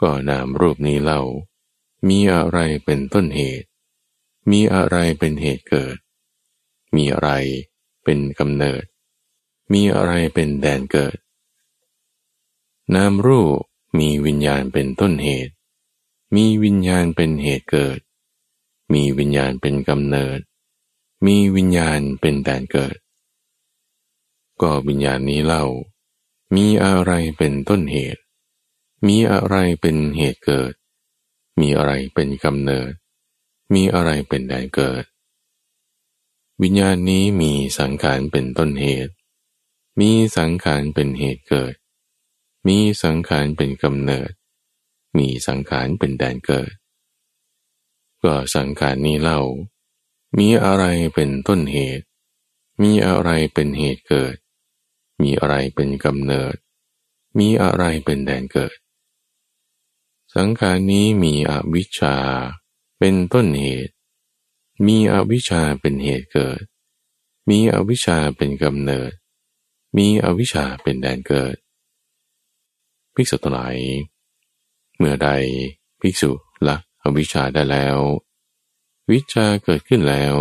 [0.00, 1.22] ก็นามรูปนี้เล่า
[2.08, 3.68] มีอะไรเป็นต้นเหตุ
[4.50, 5.96] มีอะไรเป็นเหตุเกิด
[6.94, 7.30] มีอะไร
[8.04, 8.84] เป็นกำเนิด
[9.72, 11.16] มีอะไรเป็นแดนเกิด
[12.94, 13.60] นามรูป
[13.98, 15.52] มีวิญญาณเป็นต้นเหตุ
[16.34, 17.98] มีวิญญาณเป็นเหตุเกิด
[18.92, 20.40] มีวิญญาณเป็นกำเนิด
[21.26, 22.96] มีวิญญาณเป็นแดนเกิด
[24.62, 25.64] ก็วิญญาณนี้เล่า
[26.54, 28.22] มีอะไรเป็นต้นเหตุ
[29.06, 30.72] มีอะไรเป็นเหตุเกิด
[31.60, 32.92] มีอะไรเป็นกำเนิด
[33.74, 35.04] มีอะไรเป็นแดนเกิด
[36.62, 39.12] วิญญาณนี้มีสังขารเป็นต้นเหตุ
[40.00, 41.74] มีสังขารเป็นเหตุเกิด
[42.66, 44.30] มีสังขารเป็นกำเนิด
[45.16, 46.72] มีสังขารเป็นแดนเกิด
[48.22, 49.40] ก็สังขารนี้เล่า
[50.38, 50.84] มีอะไร
[51.14, 52.04] เป็นต้นเหตุ
[52.82, 54.36] มีอะไรเป็นเหตุเกิด
[55.22, 56.54] มีอะไรเป็นกำเนิด
[57.38, 58.76] มีอะไรเป็นแดนเกิด
[60.34, 62.16] สังขารนี้มีอวิชชา
[62.98, 63.92] เป็นต้นเหตุ
[64.86, 66.62] มีอวิชชาเป็นเหตุเกิด
[67.48, 69.12] มีอวิชชาเป็นกำเนิด
[69.96, 71.56] มีอวิชชาเป็นแดนเกิด
[73.14, 73.76] ภิกษุทั้งหลาย
[74.96, 75.28] เมื่อใด
[76.00, 76.30] ภิกษุ
[76.66, 77.98] ละอวิชชาได้แล้ว
[79.10, 80.34] วิชาเกิดขึ้นแล้ว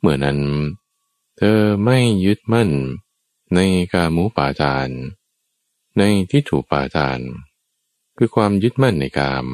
[0.00, 0.38] เมื่อนั้น
[1.36, 2.70] เธอไม่ยึดมั่น
[3.54, 3.58] ใน
[3.92, 4.88] กามุปาทาน
[5.98, 7.20] ในทิฏฐุปาทาน
[8.16, 9.46] คือความยึดมั่นในกาม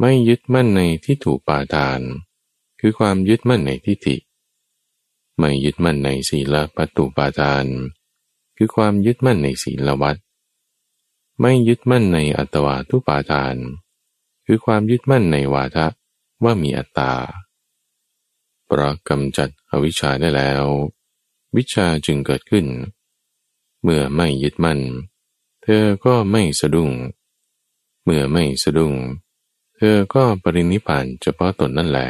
[0.00, 2.00] ไม่ยึดมั่นในที่ถูกปาทาน
[2.80, 4.16] คือความยึดมั่นในทิฏฐิ
[5.38, 7.66] ไม่ยึดมั่นในศีลปัตตุปาทาน
[8.56, 10.16] คือความยึดมั่นในศีลวัด
[11.40, 13.56] ไม่ยึดมั่นในอัตวาทุปาทาน
[14.46, 15.86] คือความยึดมั่นในวาทะ
[16.44, 17.12] ว่ามีอัตตา
[18.66, 20.64] เพราะกำจัดอวิชชาได้แล้ว
[21.56, 22.66] วิชาจึงเกิดขึ้น
[23.82, 24.80] เมื่อไม่ยึดมั่น
[25.62, 26.90] เธอก็ไม่สะดุ้ง
[28.04, 28.94] เมื่อไม่สะดุ้ง
[29.76, 32.08] เธอก็ปรินิพานเฉพาะตนนั่นแหละ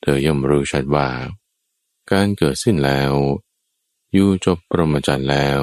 [0.00, 1.08] เธอย่อมรู้ชัดว่า
[2.10, 3.12] การเกิดสิ้นแล้ว
[4.12, 5.62] อยู่จบปรมจันแล้ว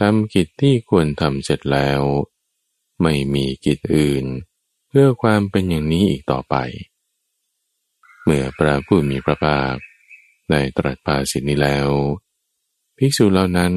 [0.00, 2.00] ทำกิจที่ควรทำเสร็จแล้ว
[3.02, 4.24] ไม่มีกิจอื่น
[4.88, 6.56] เพื่อความเป็นอย่างนี้อีกต่อไป
[8.24, 9.74] เมื่อพระผู้มีพระภาค
[10.50, 11.88] ได้ตรัสภาสิทนี้แล้ว
[12.96, 13.74] ภิกษุเหล่านั้น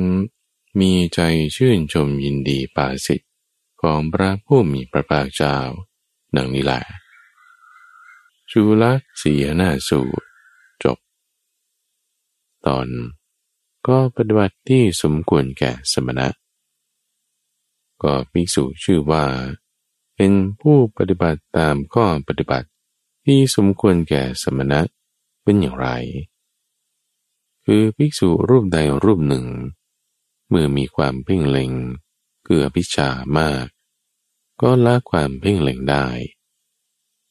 [0.80, 1.20] มีใจ
[1.56, 3.28] ชื่นชมยินดีปาสิทธิ
[3.82, 5.58] ของพระผู้มีพระภาคเจ้า
[6.36, 6.82] ดังนี้แหละ
[8.52, 8.84] จุล
[9.22, 10.25] สีนาสูตร
[12.68, 12.88] ตอน
[13.88, 16.28] ก็ปฏิบัติที่สมควรแก่สมณะ
[18.04, 19.26] ก็ภิกษุชื่อว่า
[20.16, 22.68] เป็นผู้ปฏิบัติตามข้อปฏิบัติ
[23.26, 24.80] ที่สมควรแก่สมณะ
[25.44, 25.90] เป็นอย่างไร
[27.66, 29.46] คือภิกษุรูปใดรูปหนึ่ง
[30.50, 31.72] เมื่อมีความเพ่งเล็ง
[32.44, 33.66] เกือพิชามาก
[34.62, 36.08] ก็ละความเพ่งเล็งได้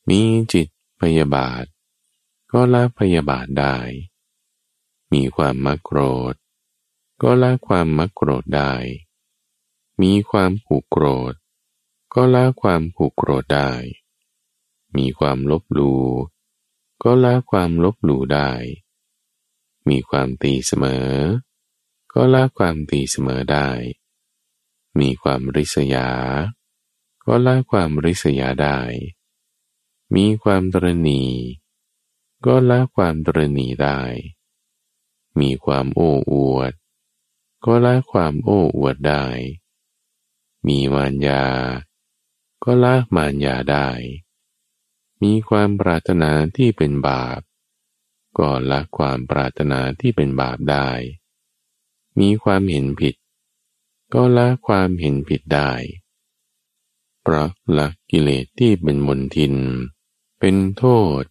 [0.08, 0.20] มี
[0.52, 0.68] จิต
[1.00, 1.64] พยาบาท
[2.52, 3.76] ก็ละพยาบาทได้
[5.14, 6.00] มีความมักโกร
[6.32, 6.34] ธ
[7.22, 8.74] ก็ละความมักโกรธได้
[10.02, 11.34] มีความผูกโกรธ
[12.14, 13.72] ก็ละความผูกโกรธได้
[14.96, 15.94] มีความลบลู
[17.02, 18.52] ก็ละความลบหลู่ได้
[19.88, 21.10] มีความตีเสมอ
[22.12, 23.70] ก็ละความตีเสมอได้
[24.98, 26.10] มีความริษยา
[27.26, 28.80] ก็ละความริษยาได้
[30.14, 31.24] มีความตรณี
[32.46, 34.00] ก็ละความตรณีได้
[35.40, 36.72] มีความโอ้อวด
[37.64, 39.24] ก็ละความโอ้อวดได้
[40.66, 41.44] มีมารยา
[42.64, 43.88] ก็ละมารยาได้
[45.22, 47.40] มีความปรารถนาที่เป็นบาป
[48.38, 50.88] ก็ละความปรารถนาที่เป็นบาปได้
[52.20, 53.14] มีความเห็นผิด
[54.14, 55.72] ก็ละความเห็นผิดได้
[57.22, 59.54] เพราะละกิเลสที่เป็นมนทิน
[60.40, 60.84] เป็นโท
[61.20, 61.22] ษ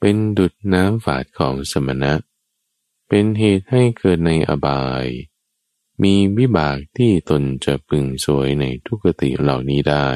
[0.00, 5.06] เป็นดุดน้ำฝาดของสมณะเเป็นเหตุให้เกิดในอบาย
[6.02, 10.08] มีวิบากที่ตนจะพึงสวยในทุกติเหล่านี้ได้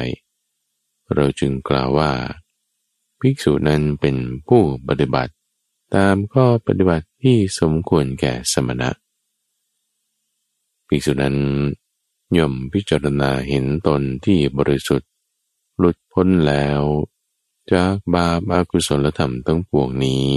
[1.13, 2.13] เราจึงกล่าวว่า
[3.19, 4.15] ภิกษุนั้นเป็น
[4.47, 5.33] ผู้ปฏิบัติ
[5.95, 8.89] ตามข้อปฏิบัติที่สมควรแก่สมณะ
[10.87, 11.37] ภิกษุนั้น
[12.37, 15.09] ย่อมพิจารณาเห็นตนที่บริสุทธิ์
[15.77, 16.81] หลุดพ้นแล้ว
[17.71, 20.29] จากบาปอากุศลธรรมทั้งปวงนี้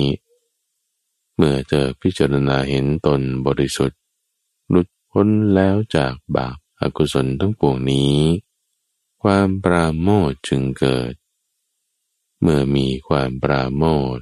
[1.41, 3.99] เมื่อเจอพิจารณาเห็นตนบริสุทธิ์
[4.71, 8.19] หลุดพ้นแล้วจากบาปอากุศลทั้งปวงนี้
[9.23, 11.13] ความปราโมทจึงเกิด
[12.41, 13.85] เมื่อมีความปราโม
[14.17, 14.19] ท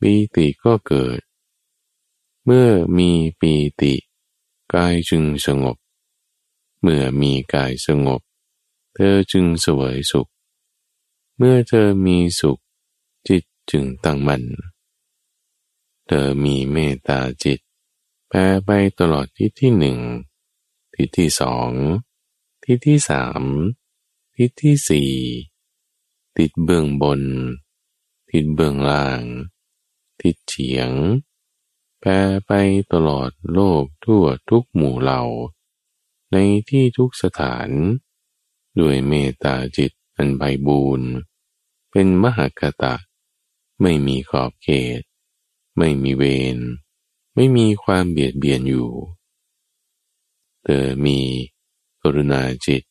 [0.00, 1.20] ปีติก็เกิด
[2.44, 3.10] เมื่อมี
[3.40, 3.94] ปีติ
[4.74, 5.76] กายจึงสงบ
[6.80, 8.20] เมื่อมีกายสงบ
[8.94, 10.28] เธอจึงสวยสุข
[11.36, 12.58] เมื่อเธอมีสุข
[13.28, 14.42] จิตจึงตั้งมัน่น
[16.10, 17.58] เธอมีเมตตาจิต
[18.28, 19.98] แผ่ไปตลอดทิศที่หนึ่ง
[20.94, 21.70] ทิศที่สอง
[22.64, 23.42] ทิศที่สาม
[24.36, 25.12] ทิศที่สี่
[26.36, 27.22] ทิศเบื้องบน
[28.30, 29.22] ทิศเบื้องล่าง
[30.20, 30.90] ทิศเฉียง
[32.00, 32.52] แผ่ไป
[32.92, 35.22] ตลอดโลกทั่วทุกหมู่เหล่า
[36.32, 36.36] ใน
[36.68, 37.68] ที่ทุกสถาน
[38.80, 41.10] ด้วยเมตตาจิตอันไพบูรณ์
[41.90, 42.94] เป็นมหากตะ
[43.80, 45.02] ไม่มีขอบเขต
[45.78, 46.24] ไม่มีเว
[46.56, 46.58] ร
[47.34, 48.90] ไม่มีความเบียดเบียนอยู่
[50.62, 51.18] เธอมี
[52.02, 52.82] กรุณาจิต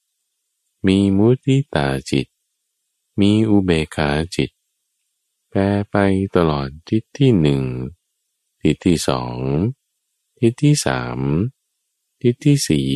[0.88, 2.27] มีมุติตาจิต
[3.19, 4.51] มีอุเบกขาจิต
[5.49, 5.59] แปร
[5.89, 5.95] ไป
[6.35, 7.63] ตลอดทิศที่หนึ่ง
[8.61, 9.38] ทิศที่สอง
[10.39, 11.19] ทิศที่สาม
[12.21, 12.93] ทิศที่สี่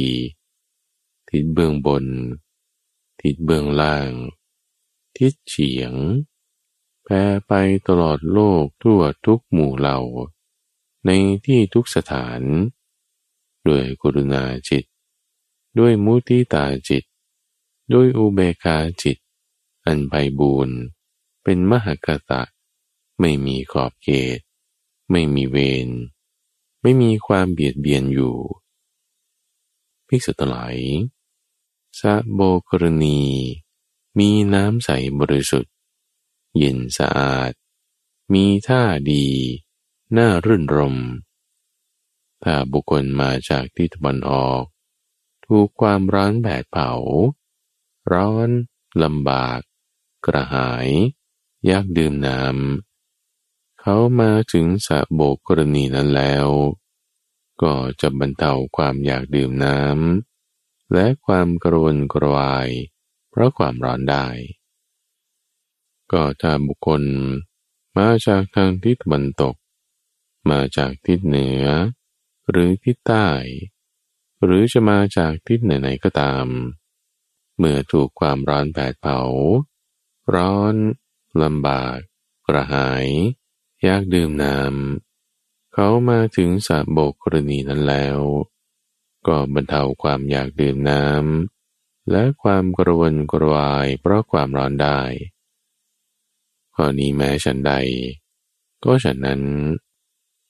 [1.29, 2.05] ทิศเบื้องบน
[3.21, 4.11] ทิศเบื้องล่าง
[5.17, 5.93] ทิศเฉียง
[7.03, 7.13] แปร
[7.47, 7.53] ไป
[7.87, 9.99] ตลอดโลกทั่วทุกหมู่เหล่า
[11.05, 11.09] ใน
[11.45, 12.41] ที่ทุกสถาน
[13.67, 14.85] ด้วยกรุณาจิต
[15.79, 17.03] ด้วยมุติตาจิต
[17.93, 19.17] ด้วยอุเบกาจิต
[19.85, 20.77] อันไพบูรณ์
[21.43, 22.41] เป็นมหากตะ
[23.19, 24.39] ไม่มีขอบเขต
[25.11, 25.89] ไม่มีเวร
[26.81, 28.37] ไม่มีความเบียดเบียนอยู่
[30.07, 30.77] ภิกษุทั้งหลาย
[31.99, 32.39] สะโบ
[32.69, 33.19] กรณี
[34.17, 34.89] มีน้ำใส
[35.19, 35.70] บริสุทธิ
[36.57, 37.51] เย็นสะอาด
[38.33, 39.27] มีท่าดี
[40.17, 40.97] น่ารื่นรม
[42.43, 44.63] ถ้าบุคคลมาจากที่ตะวันออก
[45.45, 46.91] ถูกความร้อนแผดเผา
[48.11, 48.49] ร้อน
[49.03, 49.59] ลำบาก
[50.25, 50.89] กระหาย
[51.69, 56.47] ยากดื่มน้ำ เขามาถึงสะโบกกรณีนั้นแล้ว
[57.61, 62.69] ก็จะบรรเทาความอยากดื่มน้ำและความกระวนกระวาย
[63.29, 64.27] เพราะความร้อนได้
[66.11, 67.03] ก็ถ้าบุคคล
[67.97, 69.55] มาจากทางทิศตะวันตก
[70.49, 71.65] มาจากทิศเหนือ
[72.49, 73.27] หรือทิศใต้
[74.43, 76.45] หรือจะมาจากทิศไหนๆก็ตาม
[77.57, 79.19] เมื่อถูกความร้อนแผดเผา
[80.35, 80.75] ร้อน
[81.43, 81.97] ลำบาก
[82.47, 83.07] กระหาย
[83.87, 88.19] ยากดื่มน้ำเขามาถึงสะโบกกรณีนั้นแล้ว
[89.27, 95.01] ก็บรรเทาความอยากดื่มน้ำและความกระวนกระวายเพราะความร้อนได้
[96.83, 97.73] ข้อนี้แม้ฉันใด
[98.83, 99.41] ก็ฉันนั้น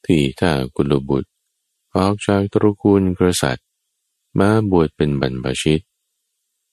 [0.05, 1.29] ที่ถ้ากุลบุตร
[1.95, 3.67] ออกจากตระกูลกษัตริย์
[4.39, 5.81] มาบวชเป็นบรรพชิต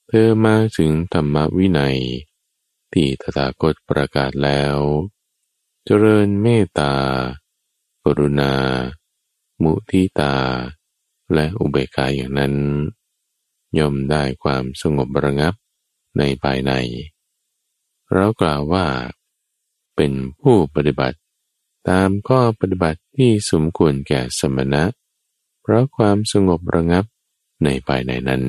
[0.09, 1.99] เธอมาถึงธรรมวินัย
[2.93, 4.77] ที่ตถาคตประกาศแล้ว
[5.85, 6.95] เจริญเมตตา
[8.05, 8.53] กรุณา
[9.63, 10.35] มุทิตา
[11.35, 12.55] และอุเบกขาอย่างนั้น
[13.79, 15.55] ย่อมได้ความสงบระงับ
[16.19, 16.73] ในภายใน
[18.13, 18.87] เรากล่าวว่า
[19.99, 21.19] เป็นผู้ปฏิบัติ
[21.89, 24.85] ตามข้อปฏิบัติที่สมควรแก่สมณะ
[25.61, 27.05] เพราะความสงบระงับ
[27.65, 28.43] ในภายในนั้น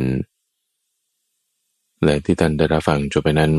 [2.04, 3.54] และที่ท่านได้รับฟังจบไปนั้น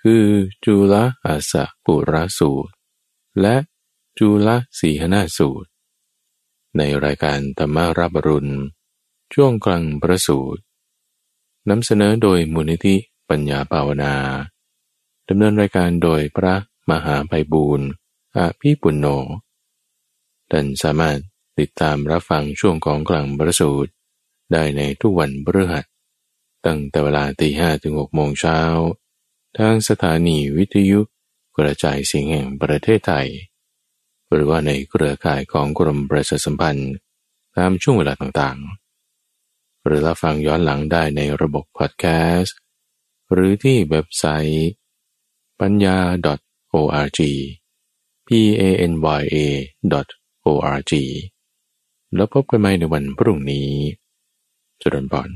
[0.00, 0.24] คือ
[0.64, 0.94] จุล
[1.26, 2.72] อาสะปุระสูตร
[3.40, 3.56] และ
[4.18, 5.68] จุลสีหนาสูตร
[6.76, 8.52] ในรายการธรรมารับรุณ
[9.34, 10.60] ช่วงกลางประสูตร
[11.68, 12.96] นำเสนอโดยมูลนิธิ
[13.28, 14.14] ปัญญาภาวนา
[15.28, 16.54] ดำเนินรายการโดยพระ
[16.90, 17.88] มหาไพบูรณ์
[18.36, 19.06] อาภีปุณโญ
[20.50, 21.18] ท่านสามารถ
[21.58, 23.90] ติดตามรับฟังช่วงของกลางประสูตร
[24.52, 25.84] ได้ในทุกวันพฤหัส
[26.66, 28.58] ตั้งแต่เวลาตีห้ถึงหกโมงเช้า
[29.58, 31.00] ทางสถานีวิทยุ
[31.58, 33.28] กระจายเสียงแห่งประเทศไทย
[34.32, 36.92] หรือว่าในเครือข่ายของกรมประชาสัมพันธ์
[37.56, 42.04] ตามช่วงเวลาต่างๆ หรือรับฟังย้อนหลังได้ในระบบพอดแค
[42.36, 42.56] สต์
[43.32, 44.70] หรือที่เว็บไซต์
[45.60, 45.98] ปัญญา
[46.76, 47.18] org
[48.26, 48.28] p
[48.60, 49.38] a n y a
[50.46, 50.92] org
[52.14, 53.68] แล้วพบกันใหม่ในวันพรุ่งนี้
[54.80, 55.30] จุดนบอน